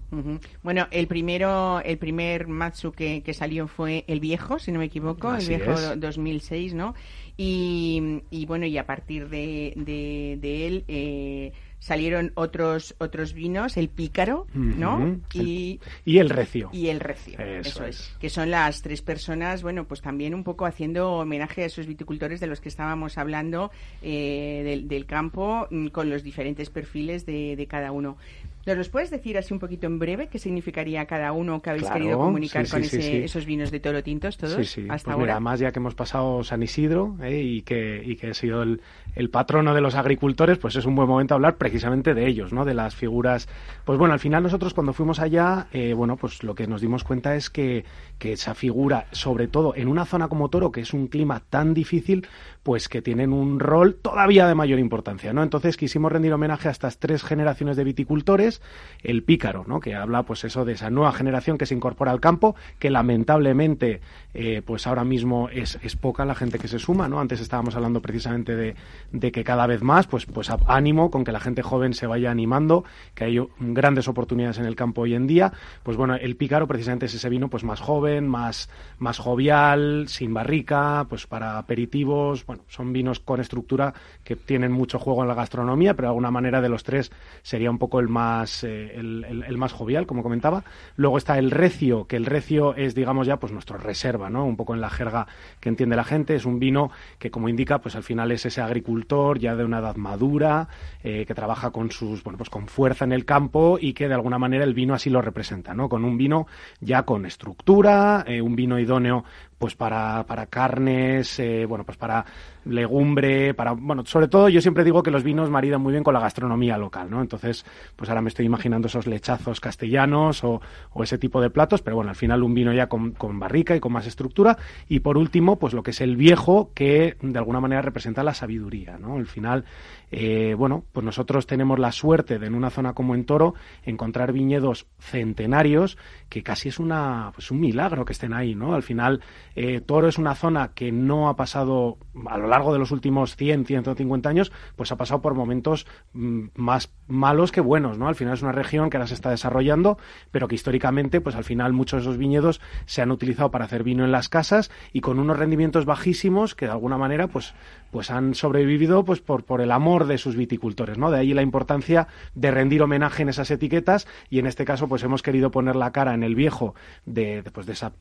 [0.63, 4.87] Bueno, el primero, el primer Matsu que, que salió fue el viejo, si no me
[4.87, 5.83] equivoco, Así el viejo es.
[5.83, 6.95] do- 2006, ¿no?
[7.37, 13.77] Y, y bueno, y a partir de, de, de él eh, salieron otros otros vinos,
[13.77, 15.19] el pícaro, ¿no?
[15.35, 16.69] Y Y el recio.
[16.73, 18.01] y el recio, Eso eso, es.
[18.01, 18.17] es.
[18.21, 22.39] que son las tres personas, bueno, pues también un poco haciendo homenaje a esos viticultores
[22.39, 23.71] de los que estábamos hablando
[24.03, 28.17] eh, del, del campo, mm, con los diferentes perfiles de, de cada uno.
[28.65, 31.85] ¿Nos los puedes decir así un poquito en breve qué significaría cada uno que habéis
[31.87, 33.17] Claro, querido comunicar sí, con sí, ese- sí.
[33.25, 34.81] esos vinos de toro tintos todos Sí, sí.
[34.89, 35.17] hasta Pues ahora?
[35.23, 37.41] mira, además ya que hemos pasado San Isidro ¿eh?
[37.43, 38.81] y, que, y que he sido el,
[39.17, 42.65] el patrono de los agricultores, pues es un buen momento hablar precisamente de ellos, ¿no?
[42.65, 43.49] De las figuras.
[43.85, 47.03] Pues bueno, al final nosotros cuando fuimos allá, eh, bueno, pues lo que nos dimos
[47.05, 47.85] cuenta es que,
[48.19, 51.75] que esa figura, sobre todo en una zona como Toro, que es un clima tan
[51.75, 52.27] difícil,
[52.63, 55.43] pues que tienen un rol todavía de mayor importancia, ¿no?
[55.43, 58.63] Entonces quisimos rendir homenaje a estas tres generaciones de viticultores,
[59.03, 59.81] el pícaro, ¿no?
[59.81, 64.01] Que habla, pues eso, de esa nueva generación que se incorpora al campo, que lamentablemente,
[64.35, 67.21] eh, pues ahora mismo es, es poca la gente que se suma, ¿no?
[67.21, 68.77] Antes estábamos hablando precisamente de,
[69.11, 72.31] de que cada vez más, pues, pues ánimo con que la gente joven se vaya
[72.31, 76.69] animando, que hay grandes oportunidades en el campo hoy en día, pues bueno, el pícaro
[76.69, 82.45] precisamente es ese vino, pues más joven, más, más jovial, sin barrica, pues para aperitivos,
[82.53, 86.31] bueno, son vinos con estructura que tienen mucho juego en la gastronomía, pero de alguna
[86.31, 87.11] manera de los tres
[87.43, 90.65] sería un poco el más, eh, el, más jovial, como comentaba.
[90.97, 94.45] Luego está el recio, que el recio es, digamos ya, pues nuestro reserva, ¿no?
[94.45, 95.27] Un poco en la jerga
[95.61, 96.35] que entiende la gente.
[96.35, 99.79] Es un vino que, como indica, pues al final es ese agricultor ya de una
[99.79, 100.69] edad madura,
[101.03, 104.15] eh, que trabaja con sus, bueno, pues con fuerza en el campo y que de
[104.15, 105.89] alguna manera el vino así lo representa, ¿no?
[105.89, 106.47] Con un vino
[106.81, 109.25] ya con estructura, eh, un vino idóneo
[109.63, 112.25] pues para, para carnes, eh, bueno, pues para
[112.65, 116.15] legumbre, para, bueno, sobre todo yo siempre digo que los vinos maridan muy bien con
[116.15, 117.21] la gastronomía local, ¿no?
[117.21, 117.65] Entonces,
[117.97, 120.61] pues ahora me estoy imaginando esos lechazos castellanos o,
[120.93, 123.75] o ese tipo de platos, pero bueno, al final un vino ya con, con barrica
[123.75, 124.57] y con más estructura.
[124.89, 128.35] Y por último, pues lo que es el viejo, que de alguna manera representa la
[128.35, 129.17] sabiduría, ¿no?
[129.17, 129.65] Al final,
[130.11, 134.33] eh, bueno, pues nosotros tenemos la suerte de en una zona como en Toro encontrar
[134.33, 135.97] viñedos centenarios
[136.29, 138.75] que casi es una pues un milagro que estén ahí, ¿no?
[138.75, 139.21] Al final
[139.55, 143.37] eh, Toro es una zona que no ha pasado a lo largo de los últimos
[143.37, 148.09] 100, 150 años, pues ha pasado por momentos mm, más malos que buenos, ¿no?
[148.09, 149.99] Al final es una región que ahora se está desarrollando,
[150.31, 153.85] pero que históricamente, pues al final muchos de esos viñedos se han utilizado para hacer
[153.85, 157.55] vino en las casas y con unos rendimientos bajísimos que de alguna manera, pues,
[157.91, 161.11] pues han sobrevivido, pues por, por el amor de sus viticultores, ¿no?
[161.11, 165.03] De ahí la importancia de rendir homenaje en esas etiquetas y en este caso, pues
[165.03, 167.93] hemos querido poner la cara en el viejo de, de, pues, de esa,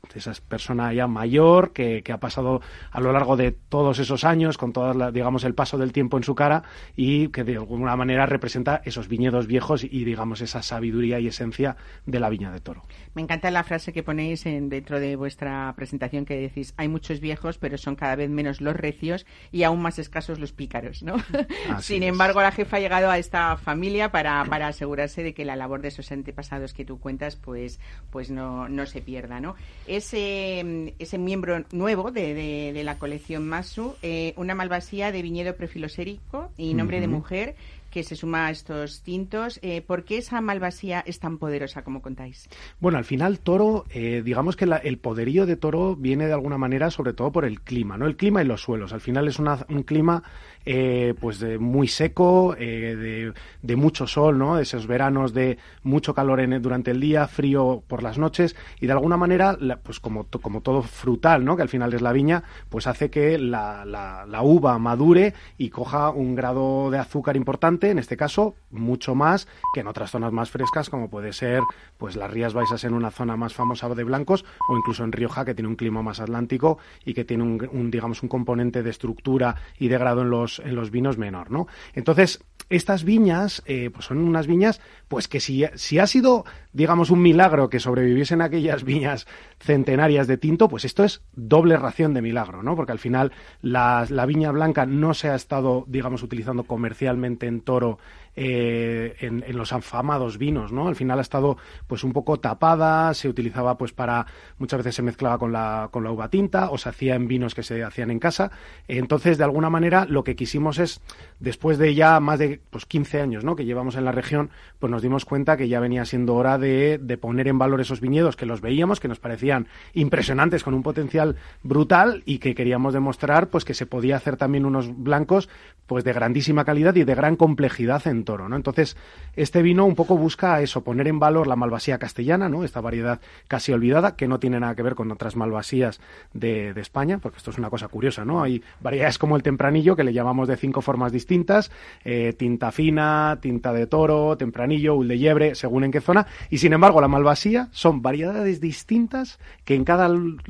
[0.47, 4.71] persona ya mayor que, que ha pasado a lo largo de todos esos años con
[4.71, 6.63] todas la, digamos el paso del tiempo en su cara
[6.95, 11.75] y que de alguna manera representa esos viñedos viejos y digamos esa sabiduría y esencia
[12.05, 12.83] de la viña de Toro.
[13.15, 17.19] Me encanta la frase que ponéis en, dentro de vuestra presentación que decís, hay muchos
[17.19, 21.15] viejos, pero son cada vez menos los recios y aún más escasos los pícaros, ¿no?
[21.69, 22.09] Así Sin es.
[22.09, 25.81] embargo, la jefa ha llegado a esta familia para, para asegurarse de que la labor
[25.81, 27.79] de esos antepasados que tú cuentas, pues,
[28.11, 29.55] pues no, no se pierda, ¿no?
[29.87, 35.55] Ese, ese miembro nuevo de, de- de la colección Masu, eh, una malvasía de viñedo
[35.55, 37.17] prefilosérico y nombre de Ujú.
[37.17, 37.55] mujer,
[37.91, 39.59] que se suma a estos tintos.
[39.61, 42.49] Eh, ¿Por qué esa malvasía es tan poderosa, como contáis?
[42.79, 46.89] Bueno, al final Toro, eh, digamos que el poderío de Toro viene de alguna manera
[46.89, 48.07] sobre todo por el clima, ¿no?
[48.07, 48.93] El clima y los suelos.
[48.93, 50.23] Al final es un clima
[50.65, 54.59] eh, pues de muy seco, de, de, mucho sol, ¿no?
[54.59, 58.93] Esos veranos de mucho calor en, durante el día, frío por las noches y de
[58.93, 61.55] alguna manera, pues como, como todo frutal, ¿no?
[61.55, 66.09] Que al final es la viña, pues hace que la, la, uva madure y coja
[66.09, 70.49] un grado de azúcar importante, en este caso mucho más que en otras zonas más
[70.49, 71.61] frescas como puede ser
[71.97, 75.45] pues las Rías Baixas en una zona más famosa de blancos o incluso en Rioja
[75.45, 79.55] que tiene un clima más atlántico y que tiene un, digamos un componente de estructura
[79.77, 81.67] y de grado en los en los vinos menor, ¿no?
[81.93, 87.09] Entonces estas viñas, eh, pues son unas viñas, pues que si, si ha sido, digamos,
[87.09, 89.27] un milagro que sobreviviesen aquellas viñas
[89.59, 92.75] centenarias de tinto, pues esto es doble ración de milagro, ¿no?
[92.75, 97.59] Porque al final la, la viña blanca no se ha estado, digamos, utilizando comercialmente en
[97.59, 97.99] toro
[98.35, 100.87] eh, en, los afamados vinos, ¿no?
[100.87, 104.25] Al final ha estado pues un poco tapada, se utilizaba pues para,
[104.57, 107.53] muchas veces se mezclaba con la, con la uva tinta o se hacía en vinos
[107.53, 108.51] que se hacían en casa.
[108.87, 111.01] Entonces, de alguna manera, lo que quisimos es,
[111.39, 113.55] después de ya más de pues 15 años, ¿no?
[113.55, 116.97] Que llevamos en la región, pues nos dimos cuenta que ya venía siendo hora de,
[116.97, 120.83] de poner en valor esos viñedos que los veíamos, que nos parecían impresionantes con un
[120.83, 125.49] potencial brutal y que queríamos demostrar pues que se podía hacer también unos blancos
[125.85, 128.55] pues de grandísima calidad y de gran complejidad en toro, ¿no?
[128.55, 128.97] Entonces,
[129.35, 132.63] este vino un poco busca eso, poner en valor la malvasía castellana, ¿no?
[132.63, 136.01] Esta variedad casi olvidada, que no tiene nada que ver con otras malvasías
[136.33, 138.41] de, España, porque esto es una cosa curiosa, ¿no?
[138.41, 141.71] Hay variedades como el tempranillo, que le llamamos de cinco formas distintas,
[142.03, 146.57] eh, tinta fina, tinta de toro, tempranillo, ul de liebre, según en qué zona, y
[146.57, 150.09] sin embargo la malvasía son variedades distintas que en cada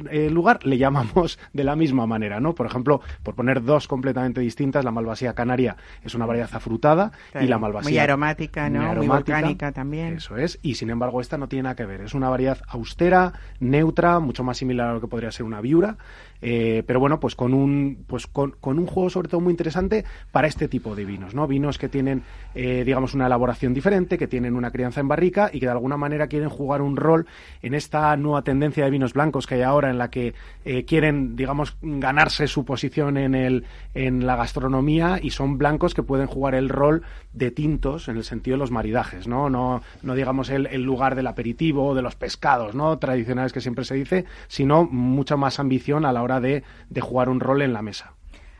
[0.09, 2.55] eh, lugar le llamamos de la misma manera, ¿no?
[2.55, 7.45] Por ejemplo, por poner dos completamente distintas, la malvasía canaria es una variedad afrutada y
[7.45, 7.89] la malvasía.
[7.89, 8.95] Muy aromática, ¿no?
[8.95, 10.15] Muy, volcánica también.
[10.15, 10.59] Eso es.
[10.61, 12.01] Y sin embargo, esta no tiene nada que ver.
[12.01, 15.97] Es una variedad austera, neutra, mucho más similar a lo que podría ser una viura.
[16.41, 20.47] Eh, pero bueno, pues con un, pues con, un juego sobre todo muy interesante para
[20.47, 21.47] este tipo de vinos, ¿no?
[21.47, 22.23] Vinos que tienen,
[22.55, 25.97] eh, digamos, una elaboración diferente, que tienen una crianza en barrica y que de alguna
[25.97, 27.27] manera quieren jugar un rol
[27.61, 30.33] en esta nueva tendencia de vinos blancos que hay ahora en la que
[30.65, 36.03] eh, quieren, digamos, ganarse su posición en, el, en la gastronomía y son blancos que
[36.03, 39.49] pueden jugar el rol de tintos en el sentido de los maridajes, ¿no?
[39.49, 42.97] No, no digamos el, lugar del aperitivo o de los pescados, ¿no?
[42.97, 46.63] Tradicionales que siempre se dice, sino mucha más ambición a la hora de,
[47.01, 48.13] jugar un rol en la mesa.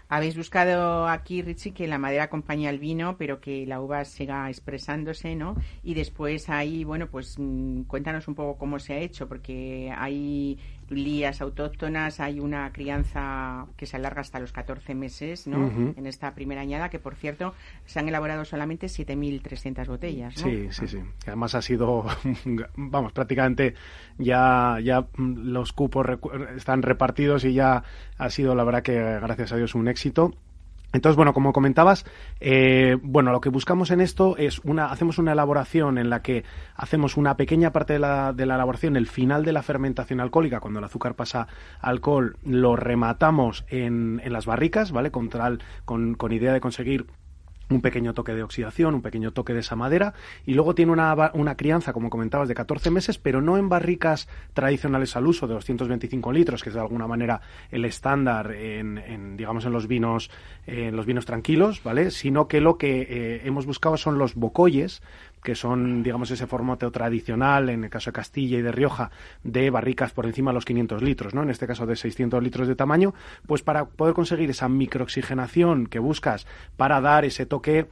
[0.10, 4.50] Habéis buscado aquí, Richie, que la madera acompañe al vino, pero que la uva siga
[4.50, 5.56] expresándose, ¿no?
[5.84, 10.60] Y después ahí, bueno, pues mm, cuéntanos un poco cómo se ha hecho, porque hay
[10.92, 15.72] lías autóctonas, hay una crianza que se alarga hasta los 14 meses, ¿no?
[15.96, 17.54] En esta primera añada, que por cierto
[17.86, 20.44] se han elaborado solamente 7.300 botellas, ¿no?
[20.44, 21.00] Sí, sí, sí.
[21.26, 22.06] Además ha sido,
[22.76, 23.76] vamos, prácticamente
[24.18, 26.06] ya, ya los cupos
[26.56, 27.84] están repartidos y ya
[28.18, 30.34] ha sido, la verdad que gracias a Dios, un éxito.
[30.94, 32.06] Entonces, bueno, como comentabas,
[32.40, 36.44] eh, bueno, lo que buscamos en esto es una, hacemos una elaboración en la que
[36.76, 40.60] hacemos una pequeña parte de la, de la elaboración, el final de la fermentación alcohólica,
[40.60, 41.48] cuando el azúcar pasa
[41.80, 45.12] alcohol, lo rematamos en, en las barricas, ¿vale?
[45.12, 45.30] Con,
[45.86, 47.08] con, con idea de conseguir
[47.72, 50.14] un pequeño toque de oxidación, un pequeño toque de esa madera,
[50.46, 54.28] y luego tiene una, una, crianza, como comentabas, de 14 meses, pero no en barricas
[54.54, 59.66] tradicionales al uso de 225 litros, que es de alguna manera el estándar en, digamos,
[59.66, 60.30] en los vinos,
[60.68, 62.12] en los vinos tranquilos, ¿vale?
[62.12, 65.02] Sino que lo que eh, hemos buscado son los bocoyes,
[65.44, 69.12] que son, digamos, ese formato tradicional, en el caso de Castilla y de Rioja,
[69.44, 71.44] de barricas por encima de los 500 litros, ¿no?
[71.44, 73.14] En este caso de 600 litros de tamaño,
[73.48, 77.88] pues para poder conseguir esa microoxigenación que buscas para dar ese toque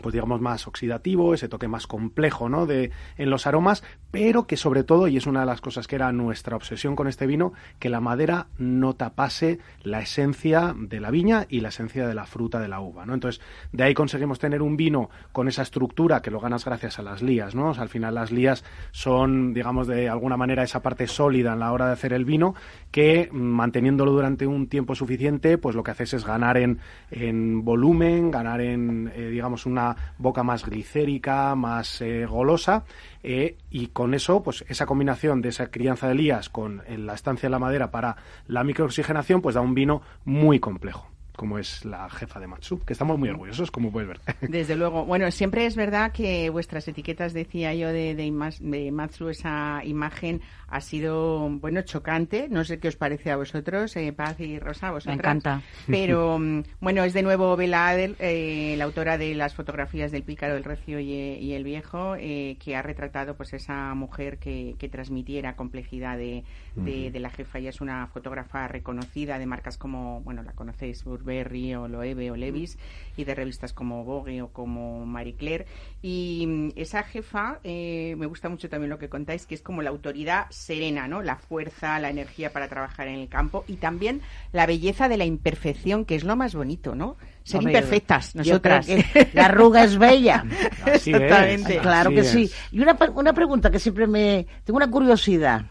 [0.00, 2.66] pues digamos más oxidativo, ese toque más complejo, ¿no?
[2.66, 5.96] De en los aromas, pero que sobre todo y es una de las cosas que
[5.96, 11.10] era nuestra obsesión con este vino, que la madera no tapase la esencia de la
[11.10, 13.14] viña y la esencia de la fruta de la uva, ¿no?
[13.14, 13.40] Entonces,
[13.72, 17.22] de ahí conseguimos tener un vino con esa estructura que lo ganas gracias a las
[17.22, 17.72] lías, ¿no?
[17.72, 21.86] al final las lías son, digamos, de alguna manera esa parte sólida en la hora
[21.86, 22.54] de hacer el vino
[22.90, 26.78] que manteniéndolo durante un tiempo suficiente, pues lo que haces es ganar en,
[27.10, 32.84] en volumen, ganar en, eh, digamos, una boca más glicérica, más eh, golosa,
[33.22, 37.48] eh, y con eso, pues esa combinación de esa crianza de lías con la estancia
[37.48, 41.13] de la madera para la microoxigenación, pues da un vino muy complejo.
[41.36, 44.20] Como es la jefa de Matsu, que estamos muy orgullosos, como puedes ver.
[44.40, 45.04] Desde luego.
[45.04, 50.80] Bueno, siempre es verdad que vuestras etiquetas, decía yo, de, de, Matsu, esa imagen ha
[50.80, 52.48] sido, bueno, chocante.
[52.48, 55.16] No sé qué os parece a vosotros, eh, Paz y Rosa, vosotras.
[55.16, 55.62] Me encanta.
[55.86, 60.22] Pero, mm, bueno, es de nuevo Bela Adel, eh, la autora de las fotografías del
[60.22, 64.88] Pícaro, el Recio y, el Viejo, eh, que ha retratado pues esa mujer que, que
[64.88, 66.44] transmitiera complejidad de,
[66.74, 67.58] de, la jefa.
[67.58, 72.36] Ella es una fotógrafa reconocida de marcas como, bueno, la conocéis, Burberry o Loewe o
[72.36, 72.78] Levis,
[73.16, 75.66] y de revistas como Vogue o como Marie Claire.
[76.02, 79.82] Y mm, esa jefa, eh, me gusta mucho también lo que contáis, que es como
[79.82, 81.22] la autoridad serena, ¿no?
[81.22, 84.20] La fuerza, la energía para trabajar en el campo y también
[84.52, 87.16] la belleza de la imperfección, que es lo más bonito, ¿no?
[87.44, 88.88] Ser imperfectas, nosotras.
[89.32, 90.44] la arruga es bella.
[90.86, 91.78] Exactamente.
[91.78, 92.50] claro que sí.
[92.72, 94.46] Y una, una pregunta que siempre me...
[94.64, 95.66] Tengo una curiosidad.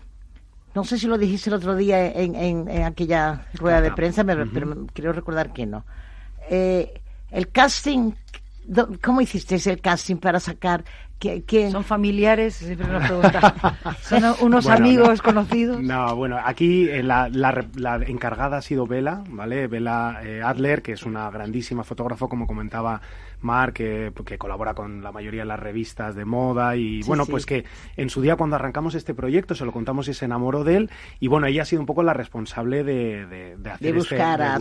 [0.76, 4.46] No sé si lo dijiste el otro día en, en, aquella rueda de prensa, pero
[4.94, 5.86] quiero recordar que no.
[6.50, 7.02] Eh,
[7.32, 8.12] el casting,
[9.02, 10.84] ¿cómo hiciste el casting para sacar
[11.72, 13.54] son familiares, siempre nos preguntan.
[14.02, 15.82] Son unos amigos conocidos.
[15.82, 19.68] No, bueno, aquí eh, la, la, encargada ha sido Vela, ¿vale?
[19.68, 23.02] Vela eh, Adler, que es una grandísima fotógrafa, como comentaba
[23.44, 27.66] Mar, que, colabora con la mayoría de las revistas de moda y bueno, pues que
[27.98, 30.90] en su día cuando arrancamos este proyecto se lo contamos y se enamoró de él
[31.20, 34.14] y bueno, ella ha sido un poco la responsable de, de, de hacer de este,
[34.16, 34.60] buscar a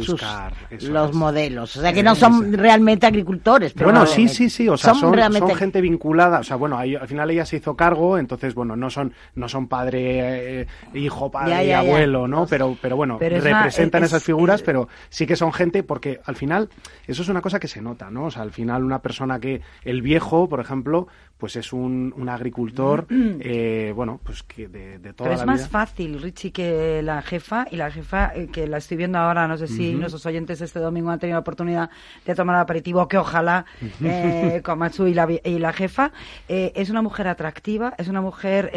[0.81, 4.77] los modelos, o sea que no son realmente agricultores, pero bueno, sí, sí, sí, o
[4.77, 8.55] sea, son, son, gente vinculada, o sea, bueno, al final ella se hizo cargo, entonces
[8.55, 12.47] bueno, no son no son padre, eh, hijo, padre y abuelo, ¿no?
[12.47, 16.69] Pero pero bueno, representan esas figuras, pero sí que son gente porque al final
[17.07, 18.27] eso es una cosa que se nota, ¿no?
[18.27, 21.09] O sea, al final una persona que el viejo, por ejemplo,
[21.43, 25.69] pues es un, un agricultor, eh, bueno, pues que de, de toda Pero es más
[25.69, 29.57] fácil, Richie, que la jefa, y la jefa, eh, que la estoy viendo ahora, no
[29.57, 31.91] sé si nuestros oyentes este domingo han tenido la oportunidad
[32.25, 33.65] de tomar el aperitivo, que ojalá,
[34.05, 36.13] eh, con Matsu y la, y la jefa,
[36.47, 38.71] es una mujer atractiva, es una mujer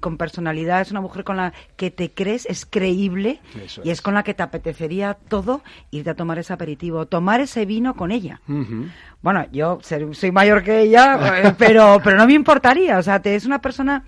[0.00, 3.42] con personalidad, es una mujer con la que te crees, es creíble,
[3.84, 4.00] y es.
[4.00, 5.60] con la que te apetecería todo
[5.90, 8.40] irte a tomar ese aperitivo, tomar ese vino con ella.
[8.70, 8.88] Mm-hmm.
[9.22, 12.98] Bueno, yo soy mayor que ella, eh, pero, pero no me importaría.
[12.98, 14.02] O sea, te, es una persona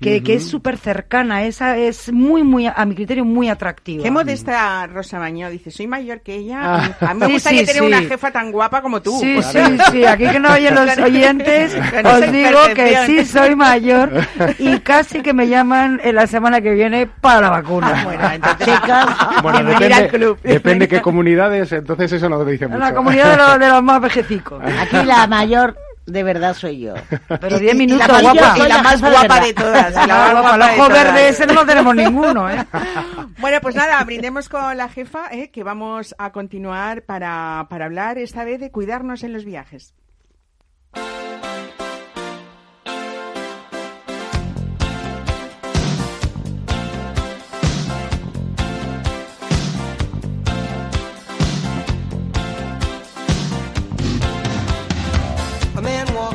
[0.00, 1.44] que, que es súper cercana.
[1.44, 4.04] Esa es muy, muy, a mi criterio, muy atractiva.
[4.04, 5.48] Qué modesta Rosa Baño.
[5.48, 6.60] Dice, soy mayor que ella.
[6.62, 6.96] Ah.
[7.00, 9.18] A mí me gustaría tener una jefa tan guapa como tú.
[9.18, 9.58] Sí, sí,
[9.90, 10.04] sí.
[10.04, 14.10] Aquí que no oyen los oyentes, os digo que sí soy mayor
[14.58, 17.92] y casi que me llaman en la semana que viene para la vacuna.
[17.94, 19.06] Ah, bueno, entonces, chicas,
[19.42, 20.38] bueno, depende, al club.
[20.42, 22.78] Depende qué comunidades, entonces eso no lo dice mucho.
[22.78, 24.00] La comunidad de los, de los más
[24.80, 25.76] Aquí la mayor
[26.08, 26.94] de verdad soy yo.
[27.40, 28.58] Pero 10 minutos, la guapa.
[28.58, 29.92] Y la más guapa de todas.
[29.94, 32.64] La guapa, el ojo verde ese no lo tenemos ninguno, ¿eh?
[33.38, 35.50] Bueno, pues nada, brindemos con la jefa, ¿eh?
[35.50, 39.94] que vamos a continuar para, para hablar esta vez de cuidarnos en los viajes.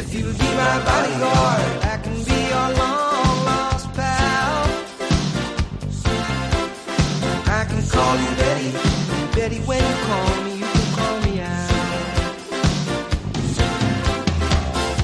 [0.00, 4.64] If you be my bodyguard, I can be your long lost pal.
[7.46, 8.70] I can call you Betty,
[9.36, 10.39] Betty when you call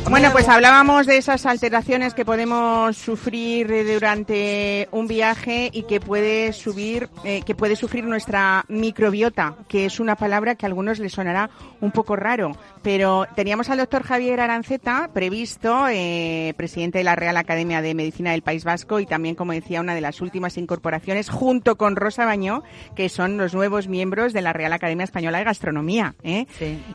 [0.09, 6.53] Bueno, pues hablábamos de esas alteraciones que podemos sufrir durante un viaje y que puede
[6.53, 11.13] subir, eh, que puede sufrir nuestra microbiota, que es una palabra que a algunos les
[11.13, 11.51] sonará
[11.81, 12.53] un poco raro,
[12.83, 18.31] pero teníamos al doctor Javier Aranceta previsto, eh, presidente de la Real Academia de Medicina
[18.31, 22.25] del País Vasco y también, como decía, una de las últimas incorporaciones junto con Rosa
[22.25, 22.63] Bañó,
[22.95, 26.15] que son los nuevos miembros de la Real Academia Española de Gastronomía.
[26.23, 26.47] ¿eh?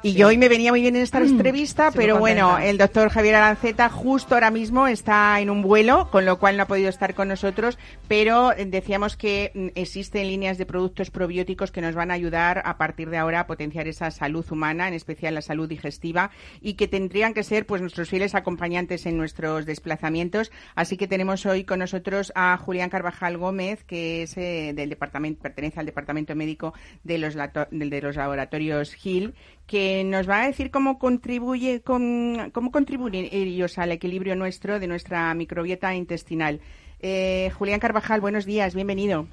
[0.01, 3.01] y yo hoy me venía muy bien en esta mm, entrevista, pero bueno, el doctor
[3.10, 6.89] Javier Aranceta justo ahora mismo está en un vuelo, con lo cual no ha podido
[6.89, 11.95] estar con nosotros, pero eh, decíamos que mm, existen líneas de productos probióticos que nos
[11.95, 15.41] van a ayudar a partir de ahora a potenciar esa salud humana, en especial la
[15.41, 16.32] salud digestiva,
[16.62, 20.52] y que tendrían que ser pues nuestros fieles acompañantes en nuestros desplazamientos.
[20.76, 25.41] Así que tenemos hoy con nosotros a Julián Carvajal Gómez, que es eh, del departamento,
[25.41, 26.74] pertenece al departamento médico
[27.04, 29.34] de los, de los laboratorios Hill,
[29.72, 34.88] que nos va a decir cómo contribuye, con, cómo contribuyen ellos al equilibrio nuestro de
[34.88, 36.59] nuestra microbiota intestinal.
[36.99, 39.28] Eh, Julián Carvajal, buenos días, bienvenido.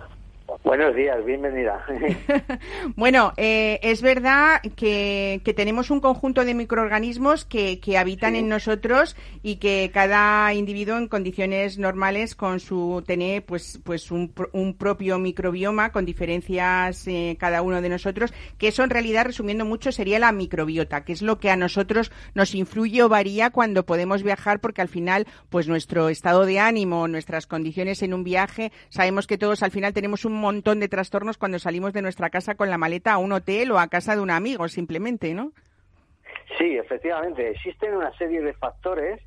[0.64, 1.84] Buenos días, bienvenida.
[2.96, 9.56] bueno, eh, es verdad que, tenemos un conjunto de microorganismos que, habitan en nosotros y
[9.56, 14.32] que cada individuo en condiciones normales con su tiene pues pues un,
[14.76, 19.90] propio microbioma con diferencias eh, cada uno de nosotros, que eso en realidad resumiendo mucho
[19.90, 24.22] sería la microbiota, que es lo que a nosotros nos influye o varía cuando podemos
[24.22, 29.26] viajar porque al final pues nuestro estado de ánimo, nuestras condiciones en un viaje, sabemos
[29.26, 32.70] que todos al final tenemos un montón de trastornos cuando salimos de nuestra casa con
[32.70, 35.52] la maleta a un hotel o a casa de un amigo, simplemente, ¿no?
[36.56, 37.50] Sí, efectivamente.
[37.50, 39.20] Existen una serie de factores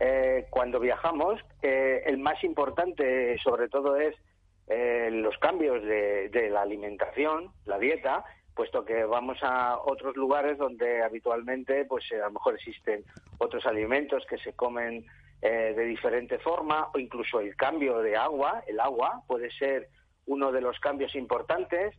[0.00, 1.38] eh, cuando viajamos.
[1.60, 4.16] Eh, el más importante, sobre todo, es
[4.68, 10.56] eh, los cambios de, de, la alimentación, la dieta, puesto que vamos a otros lugares
[10.56, 13.04] donde habitualmente, pues a lo mejor existen
[13.36, 15.04] otros alimentos que se comen
[15.42, 18.62] de diferente forma, o incluso el cambio de agua.
[18.68, 19.88] El agua puede ser
[20.26, 21.94] uno de los cambios importantes,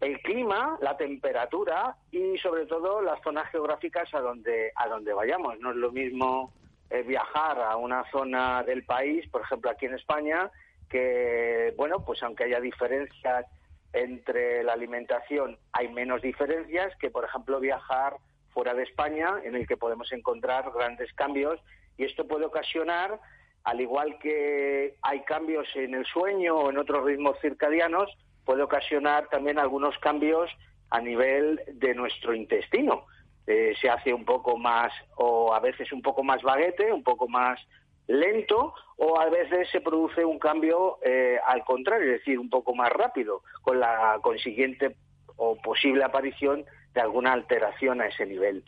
[0.00, 5.58] el clima, la temperatura y sobre todo las zonas geográficas a donde, a donde vayamos.
[5.60, 6.52] No es lo mismo
[6.88, 10.50] eh, viajar a una zona del país, por ejemplo aquí en España,
[10.88, 13.46] que, bueno, pues aunque haya diferencias
[13.92, 18.16] entre la alimentación, hay menos diferencias que, por ejemplo, viajar
[18.50, 21.60] fuera de España, en el que podemos encontrar grandes cambios
[21.96, 23.20] y esto puede ocasionar
[23.64, 28.10] al igual que hay cambios en el sueño o en otros ritmos circadianos,
[28.44, 30.50] puede ocasionar también algunos cambios
[30.90, 33.04] a nivel de nuestro intestino.
[33.46, 37.28] Eh, se hace un poco más, o a veces un poco más baguete, un poco
[37.28, 37.60] más
[38.06, 42.74] lento, o a veces se produce un cambio eh, al contrario, es decir, un poco
[42.74, 44.96] más rápido, con la consiguiente
[45.36, 46.64] o posible aparición
[46.94, 48.64] de alguna alteración a ese nivel.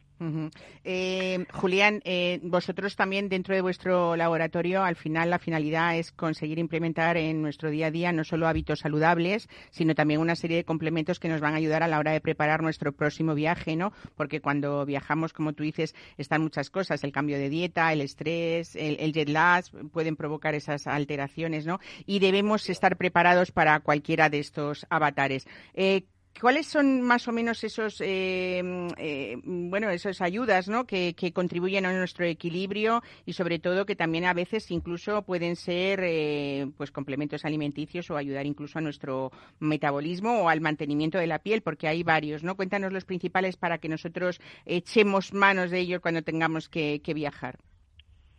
[0.85, 6.61] Eh, Julián, eh, vosotros también dentro de vuestro laboratorio, al final la finalidad es conseguir
[6.61, 10.65] implementar en nuestro día a día no solo hábitos saludables, sino también una serie de
[10.65, 13.93] complementos que nos van a ayudar a la hora de preparar nuestro próximo viaje, ¿no?
[14.17, 18.77] Porque cuando viajamos, como tú dices, están muchas cosas, el cambio de dieta, el estrés,
[18.77, 21.81] el, jet lag, pueden provocar esas alteraciones, ¿no?
[22.07, 25.49] Y debemos estar preparados para cualquiera de estos avatares.
[25.75, 26.05] Eh,
[26.41, 28.63] ¿Cuáles son más o menos esos, eh,
[28.97, 30.87] eh, bueno, esas ayudas, ¿no?
[30.87, 36.01] Que, contribuyen a nuestro equilibrio y sobre todo que también a veces incluso pueden ser,
[36.03, 39.31] eh, pues, complementos alimenticios o ayudar incluso a nuestro
[39.61, 42.57] metabolismo o al mantenimiento de la piel, porque hay varios, ¿no?
[42.57, 47.59] Cuéntanos los principales para que nosotros echemos manos de ellos cuando tengamos que viajar.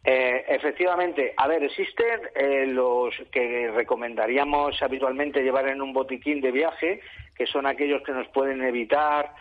[0.06, 6.52] Eh, efectivamente, a ver, existen eh, los que recomendaríamos habitualmente llevar en un botiquín de
[6.52, 7.00] viaje,
[7.36, 9.34] que son aquellos que nos pueden evitar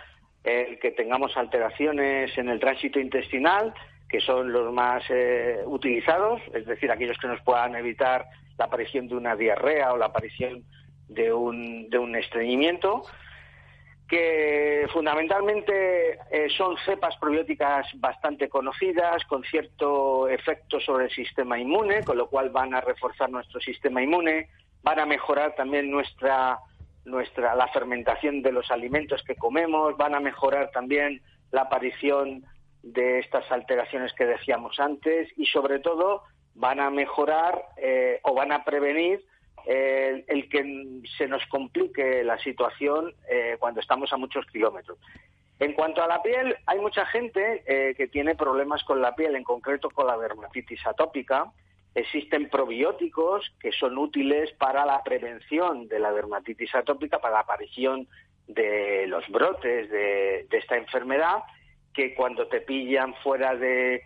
[0.44, 3.74] eh, que tengamos alteraciones en el tránsito intestinal,
[4.08, 5.02] que son los más
[5.64, 8.26] utilizados, es decir, aquellos que nos puedan evitar
[8.58, 10.64] la aparición de una diarrea o la aparición
[11.08, 13.04] de un, de un estreñimiento
[14.12, 22.04] que fundamentalmente eh, son cepas probióticas bastante conocidas, con cierto efecto sobre el sistema inmune,
[22.04, 24.50] con lo cual van a reforzar nuestro sistema inmune,
[24.82, 26.58] van a mejorar también nuestra,
[27.04, 32.44] nuestra, la fermentación de los alimentos que comemos, van a mejorar también la aparición
[32.82, 36.22] de estas alteraciones que decíamos antes y sobre todo
[36.54, 39.24] van a mejorar eh, o van a prevenir
[39.66, 44.98] el, que se nos complique la situación eh, cuando estamos a muchos kilómetros.
[45.58, 49.36] En cuanto a la piel, hay mucha gente eh, que tiene problemas con la piel,
[49.36, 51.52] en concreto con la dermatitis atópica.
[51.94, 58.08] Existen probióticos que son útiles para la prevención de la dermatitis atópica, para la aparición
[58.46, 61.42] de los brotes de esta enfermedad,
[61.92, 64.02] que cuando te pillan fuera de,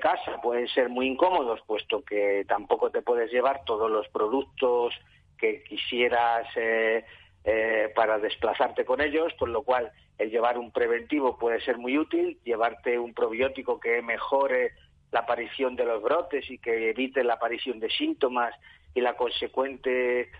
[0.00, 4.94] casa pueden ser muy incómodos, puesto que tampoco te puedes llevar todos los productos
[5.38, 7.04] que quisieras eh,
[7.44, 11.98] eh, para desplazarte con ellos, con lo cual el llevar un preventivo puede ser muy
[11.98, 14.72] útil, llevarte un probiótico que mejore
[15.12, 18.54] la aparición de los brotes y que evite la aparición de síntomas
[18.94, 20.30] y la consecuente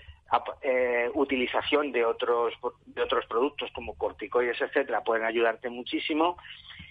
[0.62, 2.54] eh, utilización de otros
[2.86, 6.38] de otros productos como corticoides etcétera pueden ayudarte muchísimo.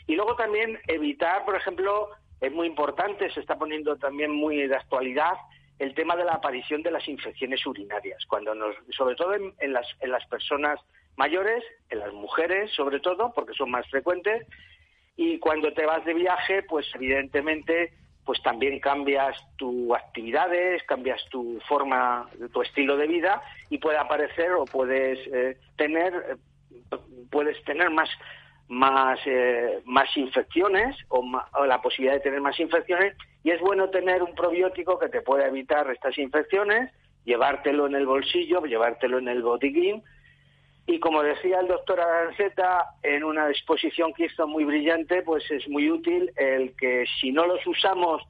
[0.07, 2.09] Y luego también evitar por ejemplo
[2.39, 5.33] es muy importante, se está poniendo también muy de actualidad
[5.81, 9.87] el tema de la aparición de las infecciones urinarias, cuando nos, sobre todo en, las,
[9.99, 10.79] en las personas
[11.17, 14.45] mayores, en las mujeres sobre todo, porque son más frecuentes,
[15.21, 17.93] y cuando te vas de viaje, pues evidentemente
[18.25, 24.53] pues también cambias tus actividades, cambias tu forma, tu estilo de vida y puede aparecer
[24.53, 26.97] o puedes eh, tener eh,
[27.29, 28.09] puedes tener más
[28.67, 33.91] más eh, más infecciones o, o, la posibilidad de tener más infecciones y es bueno
[33.91, 36.91] tener un probiótico que te pueda evitar estas infecciones,
[37.25, 40.03] llevártelo en el bolsillo, llevártelo en el botiquín
[40.87, 45.67] y como decía el doctor Aranceta en una exposición que hizo muy brillante, pues es
[45.69, 48.23] muy útil el que si no los usamos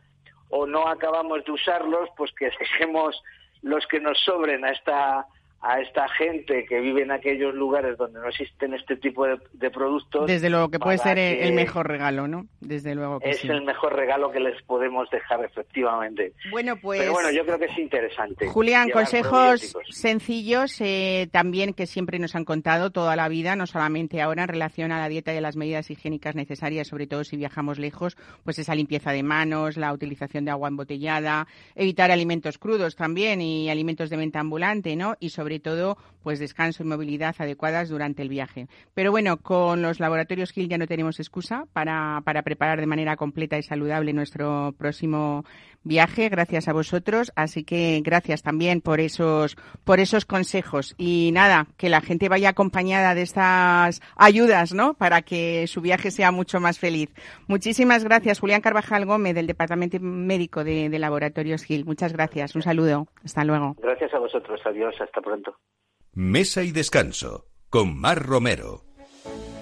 [0.50, 3.22] o no acabamos de usarlos, pues que dejemos
[3.62, 5.26] los que nos sobren a esta
[5.62, 10.26] a esta gente que vive en aquellos lugares donde no existen este tipo de, productos.
[10.26, 12.48] Desde luego que puede ser el mejor regalo, ¿no?
[12.60, 16.34] Desde luego que es el mejor regalo que les podemos dejar efectivamente.
[16.50, 17.00] Bueno, pues.
[17.00, 18.48] Pero bueno, yo creo que es interesante.
[18.48, 24.22] Julián, consejos sencillos eh, también que siempre nos han contado toda la vida, no solamente
[24.22, 27.38] ahora en relación a la dieta y a las medidas higiénicas necesarias, sobre todo si
[27.38, 32.96] viajamos lejos, pues esa limpieza de manos, la utilización de agua embotellada, evitar alimentos crudos
[32.96, 35.16] también y alimentos de venta ambulante, ¿no?
[35.20, 38.68] Y sobre sobre todo pues descanso y movilidad adecuadas durante el viaje.
[38.94, 43.18] Pero bueno, con los laboratorios Gil ya no tenemos excusa para, para preparar de manera
[43.18, 45.44] completa y saludable nuestro próximo
[45.84, 47.32] viaje, gracias a vosotros.
[47.36, 50.96] Así que gracias también por esos, por esos consejos.
[50.98, 54.94] Y nada, que la gente vaya acompañada de estas ayudas, ¿no?
[54.94, 57.10] Para que su viaje sea mucho más feliz.
[57.48, 61.86] Muchísimas gracias, Julián Carvajal Gómez, del Departamento Médico de, de Laboratorios Gil.
[61.86, 62.56] Muchas gracias.
[62.56, 63.08] Un saludo.
[63.24, 63.76] Hasta luego.
[63.82, 64.60] Gracias a vosotros.
[64.66, 64.96] Adiós.
[65.00, 65.56] Hasta pronto.
[66.14, 68.91] Mesa y descanso con Mar Romero.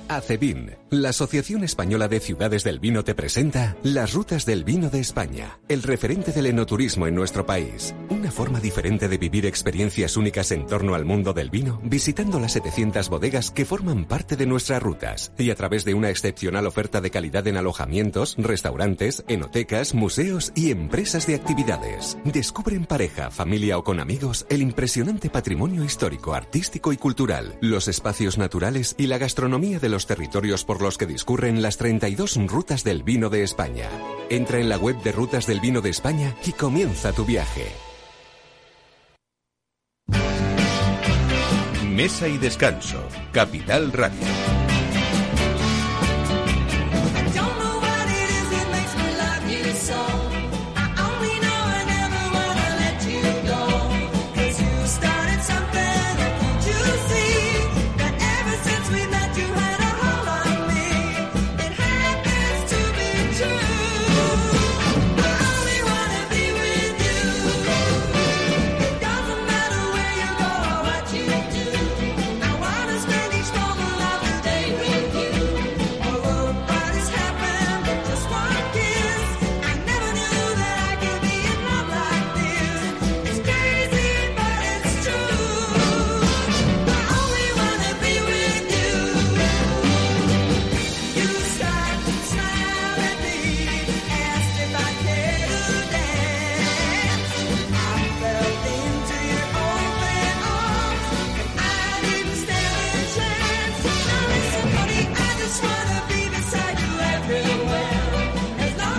[0.10, 5.00] ACEVIN, la Asociación Española de Ciudades del Vino te presenta Las Rutas del Vino de
[5.00, 7.94] España, el referente del enoturismo en nuestro país.
[8.10, 12.54] Una forma diferente de vivir experiencias únicas en torno al mundo del vino, visitando las
[12.54, 17.02] 700 bodegas que forman parte de nuestras rutas y a través de una excepcional oferta
[17.02, 22.18] de calidad en alojamientos, restaurantes, enotecas, museos y empresas de actividades.
[22.26, 27.88] Descubre en pareja, familia o con amigos el impresionante patrimonio histórico, artístico y cultural, los
[27.88, 32.84] espacios naturales y la gastronomía de los territorios por los que discurren las 32 rutas
[32.84, 33.90] del vino de España.
[34.30, 37.72] Entra en la web de Rutas del Vino de España y comienza tu viaje.
[41.86, 44.59] Mesa y descanso, Capital Radio.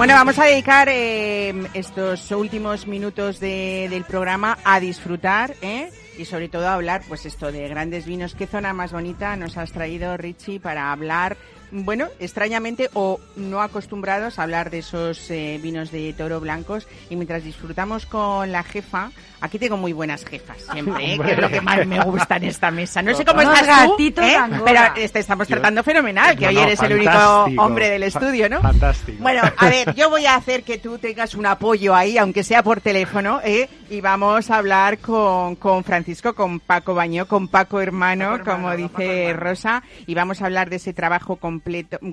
[0.01, 5.91] Bueno, vamos a dedicar eh, estos últimos minutos del programa a disfrutar ¿eh?
[6.17, 8.35] y sobre todo a hablar, pues esto de grandes vinos.
[8.35, 11.37] ¿Qué zona más bonita nos has traído, Richie, para hablar
[11.71, 17.17] bueno, extrañamente o no acostumbrados a hablar de esos eh, vinos de toro blancos y
[17.17, 19.11] mientras disfrutamos con la jefa,
[19.41, 21.19] aquí tengo muy buenas jefas siempre, ¿eh?
[21.19, 23.03] que es lo que más me gusta en esta mesa.
[23.03, 24.39] No sé cómo estás tú, ¿eh?
[24.65, 28.61] pero este, estamos tratando fenomenal, que hoy eres el único hombre del estudio, ¿no?
[28.61, 29.19] Fantástico.
[29.21, 32.63] Bueno, a ver, yo voy a hacer que tú tengas un apoyo ahí, aunque sea
[32.63, 33.69] por teléfono, ¿eh?
[33.91, 39.33] Y vamos a hablar con, con Francisco, con Paco Baño, con Paco Hermano, como dice
[39.33, 41.61] Rosa, y vamos a hablar de ese trabajo con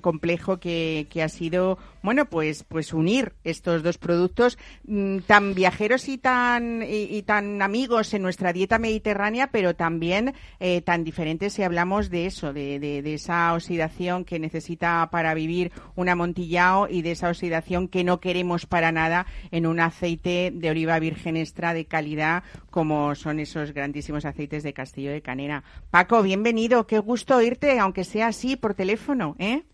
[0.01, 6.07] complejo que, que, ha sido, bueno, pues, pues unir estos dos productos mm, tan viajeros
[6.07, 11.63] y tan, y, tan amigos en nuestra dieta mediterránea, pero también eh, tan diferentes si
[11.63, 17.11] hablamos de eso, de, de, esa oxidación que necesita para vivir un amontillado y de
[17.11, 21.87] esa oxidación que no queremos para nada en un aceite de oliva virgen extra de
[21.87, 25.65] calidad como son esos grandísimos aceites de Castillo de Canera.
[25.91, 29.35] Paco, bienvenido, qué gusto oírte, aunque sea así por teléfono.
[29.39, 29.65] ¿eh?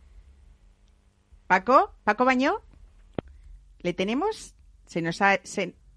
[1.47, 2.61] Paco, Paco Baño.
[3.79, 4.55] ¿Le tenemos?
[4.85, 5.39] Se nos ha,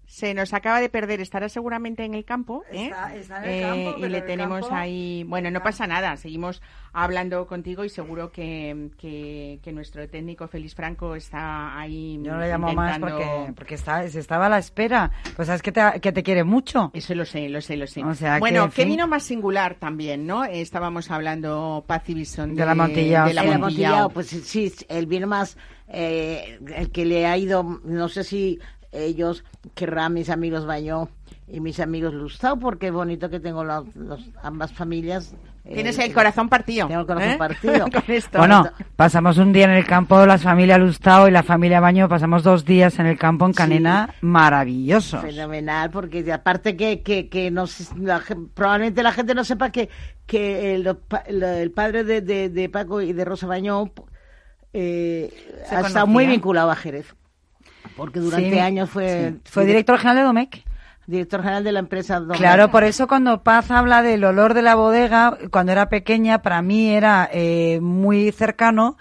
[0.07, 2.91] se nos acaba de perder, estará seguramente en el campo, ¿eh?
[3.13, 6.61] Está, en el campo eh, y le tenemos ahí, bueno, no pasa nada, seguimos
[6.93, 12.19] hablando contigo y seguro que, que, nuestro técnico Félix Franco está ahí.
[12.23, 15.61] Yo no le llamo más porque, porque está, se estaba a la espera, pues sabes
[15.61, 16.89] que te, que te quiere mucho.
[16.93, 18.01] Eso lo sé, lo sé, lo sé.
[18.39, 20.45] bueno, qué vino más singular también, ¿no?
[20.45, 23.25] Estábamos hablando Paz y de, de la Montilla.
[23.25, 25.57] De la pues sí, el vino más,
[25.89, 28.59] eh, el que le ha ido, no sé si
[29.05, 29.43] ellos
[29.75, 31.09] querrán mis amigos Bañó
[31.47, 33.83] y mis amigos Lustau, porque es bonito que tengo las
[34.43, 35.33] ambas familias.
[35.63, 36.87] Tienes el corazón partido.
[36.87, 37.37] Tengo el corazón ¿eh?
[37.37, 37.85] partido.
[38.37, 42.43] Bueno, pasamos un día en el campo, la familia Lustau y la familia Baño, pasamos
[42.43, 45.19] dos días en el campo en Canena, maravilloso.
[45.21, 47.65] Fenomenal, porque aparte que, que, que no,
[48.53, 49.89] probablemente la gente no sepa que,
[50.25, 53.91] que el, padre de, de, Paco y de Rosa Bañó
[54.73, 55.31] eh,
[55.69, 57.13] ha estado muy vinculado a Jerez
[57.97, 59.33] porque durante años fue...
[59.43, 60.63] Fue director general de Domecq
[61.07, 62.37] director general de la empresa Domecq.
[62.37, 66.61] Claro, por eso cuando Paz habla del olor de la bodega, cuando era pequeña, para
[66.61, 68.97] mí era eh, muy cercano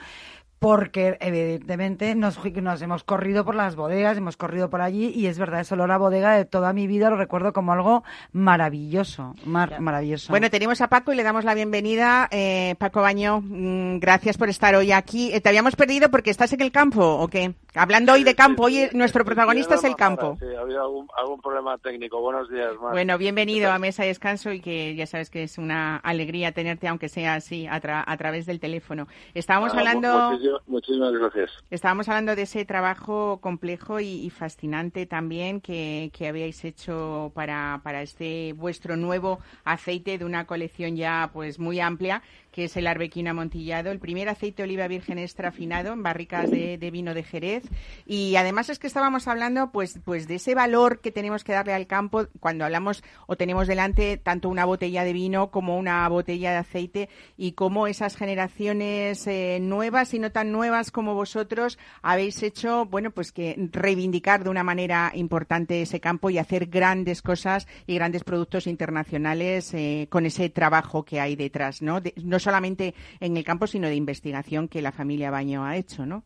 [0.67, 5.39] porque evidentemente nos, nos hemos corrido por las bodegas, hemos corrido por allí y es
[5.39, 8.03] verdad, es olor a bodega de toda mi vida, lo recuerdo como algo
[8.33, 10.33] maravilloso, maravilloso.
[10.33, 12.27] Bueno, tenemos a Paco y le damos la bienvenida.
[12.33, 15.33] Eh, Paco Baño, mm, gracias por estar hoy aquí.
[15.33, 17.55] Eh, ¿Te habíamos perdido porque estás en el campo o qué?
[17.77, 20.37] Hablando hoy de campo, hoy nuestro protagonista es el campo.
[20.41, 22.21] Sí, había algún, algún problema técnico.
[22.21, 25.99] Buenos días, Bueno, bienvenido a Mesa y Descanso y que ya sabes que es una
[25.99, 29.07] alegría tenerte, aunque sea así, a, a través del teléfono.
[29.33, 30.31] Estábamos ah, hablando...
[30.33, 31.51] Muchísimas gracias.
[31.71, 38.03] Estábamos hablando de ese trabajo complejo y, fascinante también que, que habíais hecho para, para
[38.03, 42.23] este vuestro nuevo aceite de una colección ya pues muy amplia
[42.57, 46.51] que es el arbequino amontillado, el primer aceite de oliva virgen extra afinado en barricas
[46.51, 47.65] de, vino de Jerez.
[48.07, 51.75] Y además es que estábamos hablando pues, pues de ese valor que tenemos que darle
[51.75, 56.53] al campo cuando hablamos o tenemos delante tanto una botella de vino como una botella
[56.53, 62.43] de aceite y cómo esas generaciones eh, nuevas y no tan nuevas como vosotros habéis
[62.43, 67.69] hecho, bueno, pues que reivindicar de una manera importante ese campo y hacer grandes cosas
[67.87, 72.01] y grandes productos internacionales eh, con ese trabajo que hay detrás, no
[72.47, 76.23] solamente en el campo, sino de investigación que la familia Baño ha hecho, ¿no?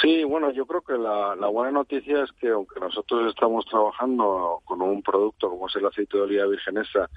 [0.00, 4.80] Sí, bueno, yo creo que la, buena noticia es que aunque nosotros estamos trabajando con
[4.80, 7.10] un producto como es el aceite de oliva virgenesa,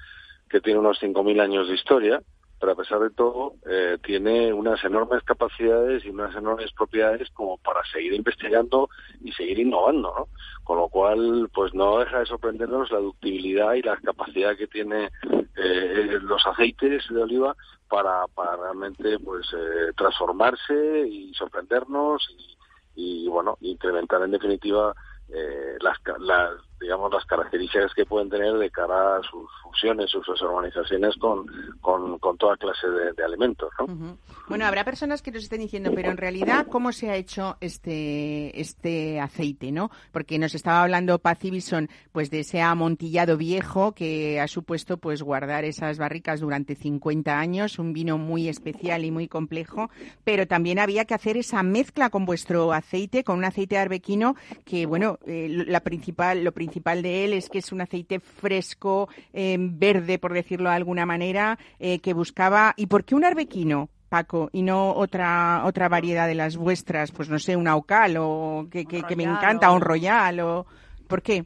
[0.50, 2.20] que tiene unos 5.000 años de historia,
[2.58, 7.58] pero a pesar de todo eh, tiene unas enormes capacidades y unas enormes propiedades como
[7.58, 8.88] para seguir investigando
[9.22, 10.28] y seguir innovando, ¿no?
[10.64, 15.10] Con lo cual, pues no deja de sorprendernos la ductibilidad y la capacidad que tiene
[15.56, 17.56] eh, los aceites de oliva
[17.88, 24.94] para, para realmente pues eh, transformarse y sorprendernos y, y bueno incrementar en definitiva
[25.28, 30.42] eh, las, las, digamos, las características que pueden tener de cara a sus fusiones, sus
[30.42, 31.46] organizaciones con,
[31.80, 33.70] con, toda clase de, alimentos.
[33.78, 34.18] ¿no?
[34.48, 38.60] Bueno, habrá personas que nos estén diciendo, pero en realidad, ¿cómo se ha hecho este,
[38.60, 39.72] este aceite?
[39.72, 45.22] no Porque nos estaba hablando Pacibison pues de ese amontillado viejo que ha supuesto pues
[45.22, 49.90] guardar esas barricas durante 50 años, un vino muy especial y muy complejo,
[50.24, 54.36] pero también había que hacer esa mezcla con vuestro aceite, con un aceite de arbequino
[54.64, 59.08] que, bueno, eh, la principal, lo principal de él es que es un aceite fresco,
[59.32, 62.74] eh, verde, por decirlo de alguna manera, eh, que buscaba.
[62.76, 63.88] ¿Y por qué un arbequino?
[64.08, 68.68] Paco, y no otra otra variedad de las vuestras, pues no sé, un aucal o
[68.70, 70.66] que, que, me encanta, un royal o
[71.08, 71.44] ¿por qué?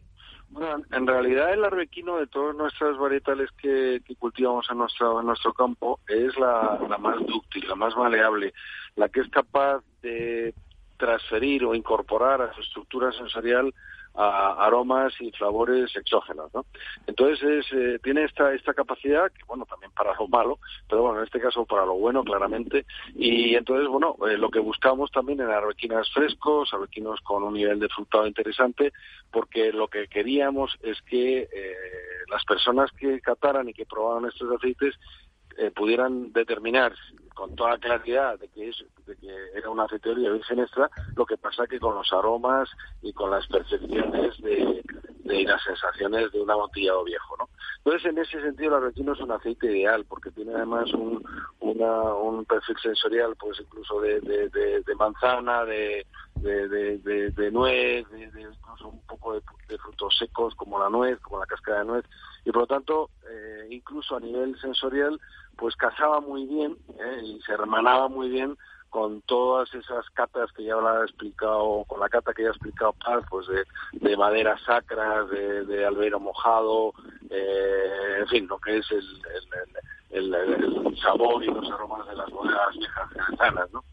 [0.51, 5.55] Bueno, en realidad el arbequino de todas nuestras varietales que, cultivamos en nuestro, en nuestro
[5.55, 8.53] campo es la, la, más dúctil, la más maleable,
[8.97, 10.53] la que es capaz de
[11.01, 13.73] transferir o incorporar a su estructura sensorial
[14.21, 16.67] a aromas y sabores exógenos, ¿no?
[17.07, 20.59] Entonces eh, tiene esta esta capacidad que bueno también para lo malo,
[20.89, 24.59] pero bueno en este caso para lo bueno claramente y entonces bueno eh, lo que
[24.59, 28.93] buscamos también en arbequinas frescos, arbequinos con un nivel de frutado interesante,
[29.33, 31.75] porque lo que queríamos es que eh,
[32.29, 34.97] las personas que cataran y que probaban estos aceites
[35.75, 36.95] pudieran determinar
[37.41, 41.25] con toda claridad de que, es, de que era una aceite de virgen extra, lo
[41.25, 42.69] que pasa que con los aromas
[43.01, 44.83] y con las percepciones de,
[45.25, 47.49] de las sensaciones de un amontillado viejo, ¿no?
[47.79, 51.25] Entonces, en ese sentido, la retina es un aceite ideal porque tiene además un,
[51.61, 58.89] una, un perfil sensorial, pues incluso de, de, de, manzana, de, de, nuez, de, incluso
[58.89, 62.05] un poco de, frutos secos como la nuez, como la cáscara de nuez,
[62.45, 65.19] y por lo tanto, eh, incluso a nivel sensorial,
[65.57, 67.21] pues casaba muy bien ¿eh?
[67.23, 68.57] y se hermanaba muy bien
[68.91, 72.93] con todas esas catas que ya ha explicado, con la cata que ya ha explicado
[73.05, 76.93] Paz, pues de, de maderas sacras, de, de albero mojado,
[77.31, 79.07] eh, en fin, lo que es el,
[80.11, 83.85] el, el, sabor y los aromas de las bodegas viejas ¿no?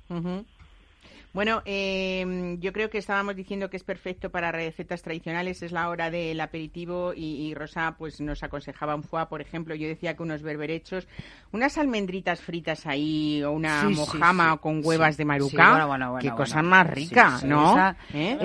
[1.37, 5.87] Bueno, eh, yo creo que estábamos diciendo que es perfecto para recetas tradicionales, es la
[5.89, 10.23] hora del aperitivo y, Rosa pues nos aconsejaba un foie, por ejemplo, yo decía que
[10.23, 11.07] unos berberechos,
[11.51, 16.63] unas almendritas fritas ahí o una mojama con huevas de maruca, bueno, bueno, qué cosa
[16.63, 17.71] más rica, ¿no?
[17.71, 18.39] Esa, ¿Eh?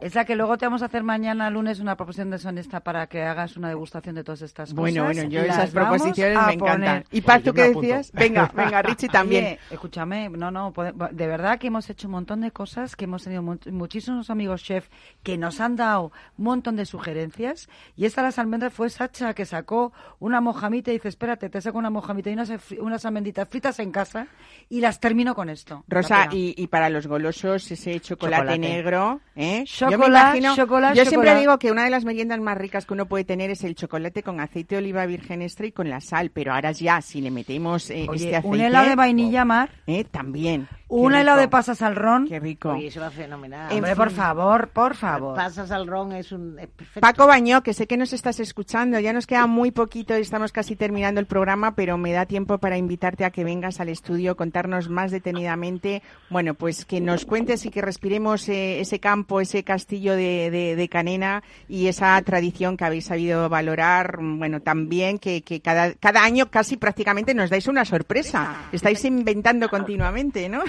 [0.00, 3.24] esa, que luego te vamos a hacer mañana lunes una proposición de sonesta para que
[3.24, 4.76] hagas una degustación de todas estas cosas.
[4.76, 7.04] Bueno, bueno, yo esas proposiciones me encantan.
[7.10, 8.12] ¿Y Paz, tú qué decías?
[8.12, 9.58] Venga, venga, Richie también.
[9.72, 10.72] escúchame, no, no,
[11.10, 14.88] de verdad que hemos hecho un montón de cosas, que hemos tenido muchísimos amigos chef
[15.22, 17.68] que nos han dado un montón de sugerencias.
[17.96, 21.78] Y esta las almendras fue Sacha que sacó una mojamita y dice, espérate, te saco
[21.78, 24.26] una mojamita y unas, unas almendritas fritas en casa
[24.68, 25.84] y las termino con esto.
[25.88, 29.64] Rosa, y, para los golosos ese chocolate, negro, ¿eh?
[29.64, 33.06] Chocolate, yo chocolate, Yo siempre digo que una de las meriendas más ricas que uno
[33.06, 36.30] puede tener es el chocolate con aceite de oliva virgen extra y con la sal,
[36.30, 38.48] pero ahora ya, si le metemos eh, este aceite...
[38.48, 39.70] un helado de vainilla mar...
[39.86, 40.04] ¿eh?
[40.04, 40.68] También.
[40.88, 42.28] Un helado de pasas al ron.
[42.28, 42.74] Qué rico.
[42.76, 43.72] eso va fenomenal.
[43.72, 45.34] Hombre, por favor, por favor.
[45.34, 47.00] Pasas al ron es un perfecto.
[47.00, 50.52] Paco Bañó, que sé que nos estás escuchando, ya nos queda muy poquito y estamos
[50.52, 54.36] casi terminando el programa, pero me da tiempo para invitarte a que vengas al estudio,
[54.36, 59.64] contarnos más detenidamente, bueno, pues que nos cuentes y que respiremos eh, ese campo, ese
[59.64, 65.60] castillo de, de, Canena y esa tradición que habéis sabido valorar, bueno, también que, que
[65.60, 68.68] cada, cada año casi prácticamente nos dais una sorpresa.
[68.70, 70.62] Estáis inventando continuamente, ¿no?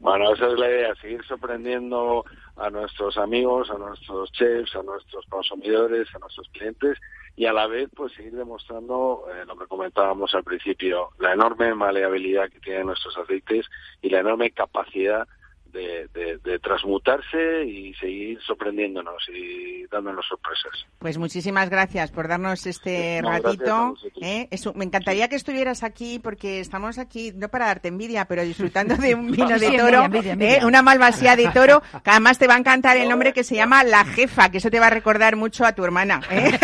[0.00, 2.24] Bueno, esa es la idea, seguir sorprendiendo
[2.56, 6.98] a nuestros amigos, a nuestros chefs, a nuestros consumidores, a nuestros clientes
[7.36, 11.72] y a la vez pues seguir demostrando eh, lo que comentábamos al principio, la enorme
[11.74, 13.66] maleabilidad que tienen nuestros aceites
[14.02, 15.28] y la enorme capacidad
[15.72, 20.86] de, transmutarse y seguir sorprendiéndonos y dándonos sorpresas.
[20.98, 23.94] Pues muchísimas gracias por darnos este ratito.
[24.20, 24.48] ¿eh?
[24.74, 29.14] me encantaría que estuvieras aquí porque estamos aquí, no para darte envidia, pero disfrutando de
[29.14, 30.60] un vino de toro, ¿eh?
[30.64, 33.82] una malvasía de toro, que además te va a encantar el nombre que se llama
[33.82, 36.20] La Jefa, que eso te va a recordar mucho a tu hermana.
[36.30, 36.58] ¿eh?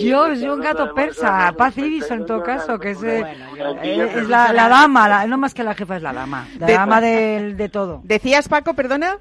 [0.00, 3.00] Yo soy un gato persa, Paz Ibis en todo caso, que es,
[4.28, 7.85] la, dama, no más que la jefa es la dama, la dama de todo.
[8.04, 9.18] ¿Decías, Paco, perdona?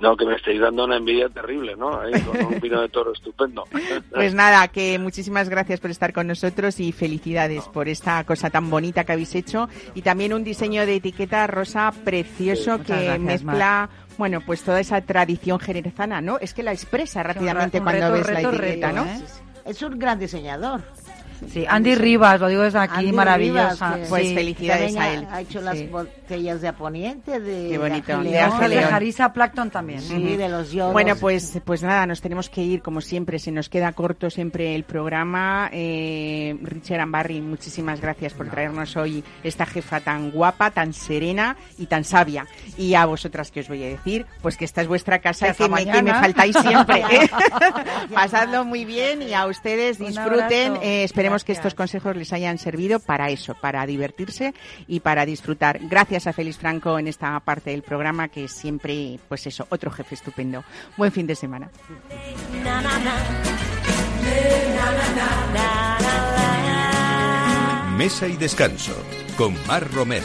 [0.00, 1.90] No, que me estáis dando una envidia terrible, ¿no?
[1.90, 3.64] con un vino de toro estupendo.
[4.14, 8.70] Pues nada, que muchísimas gracias por estar con nosotros y felicidades por esta cosa tan
[8.70, 13.88] bonita que habéis hecho y también un diseño de etiqueta rosa precioso que mezcla
[14.18, 16.38] bueno, pues toda esa tradición jerezana, ¿no?
[16.38, 19.04] Es que la expresa rápidamente cuando ves la etiqueta, ¿no?
[19.04, 19.22] ¿eh?
[19.64, 20.82] Es un gran diseñador.
[21.48, 23.98] Sí, Andy Rivas, lo digo desde aquí, maravillosa.
[24.08, 25.26] pues felicidades a él.
[25.30, 28.18] Ha hecho las botellas de Aponiente, de, Qué bonito.
[28.18, 30.00] de, de Jarisa Plankton también.
[30.00, 30.92] Sí, de los yodos.
[30.92, 34.74] Bueno, pues, pues nada, nos tenemos que ir, como siempre, se nos queda corto siempre
[34.74, 35.70] el programa.
[35.72, 41.86] Eh, Richard Ambarri, muchísimas gracias por traernos hoy esta jefa tan guapa, tan serena y
[41.86, 42.46] tan sabia.
[42.76, 44.26] Y a vosotras, que os voy a decir?
[44.42, 47.00] Pues que esta es vuestra casa y que me, que me, faltáis siempre.
[47.10, 47.30] ¿eh?
[48.14, 50.76] Pasadlo muy bien y a ustedes disfruten.
[50.82, 54.52] Eh, esperemos que estos consejos les hayan servido para eso, para divertirse
[54.86, 55.78] y para disfrutar.
[55.82, 59.90] Gracias a Félix Franco en esta parte del programa, que es siempre, pues eso, otro
[59.90, 60.64] jefe estupendo.
[60.96, 61.70] Buen fin de semana.
[67.96, 68.94] Mesa y descanso
[69.36, 70.24] con Mar Romero.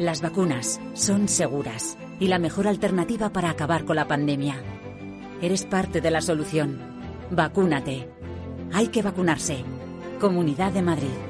[0.00, 4.54] Las vacunas son seguras y la mejor alternativa para acabar con la pandemia.
[5.42, 6.78] Eres parte de la solución.
[7.30, 8.08] Vacúnate.
[8.72, 9.62] Hay que vacunarse.
[10.18, 11.29] Comunidad de Madrid.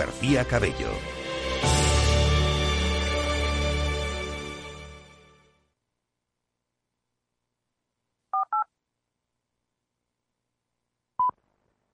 [0.00, 1.19] García Cabello.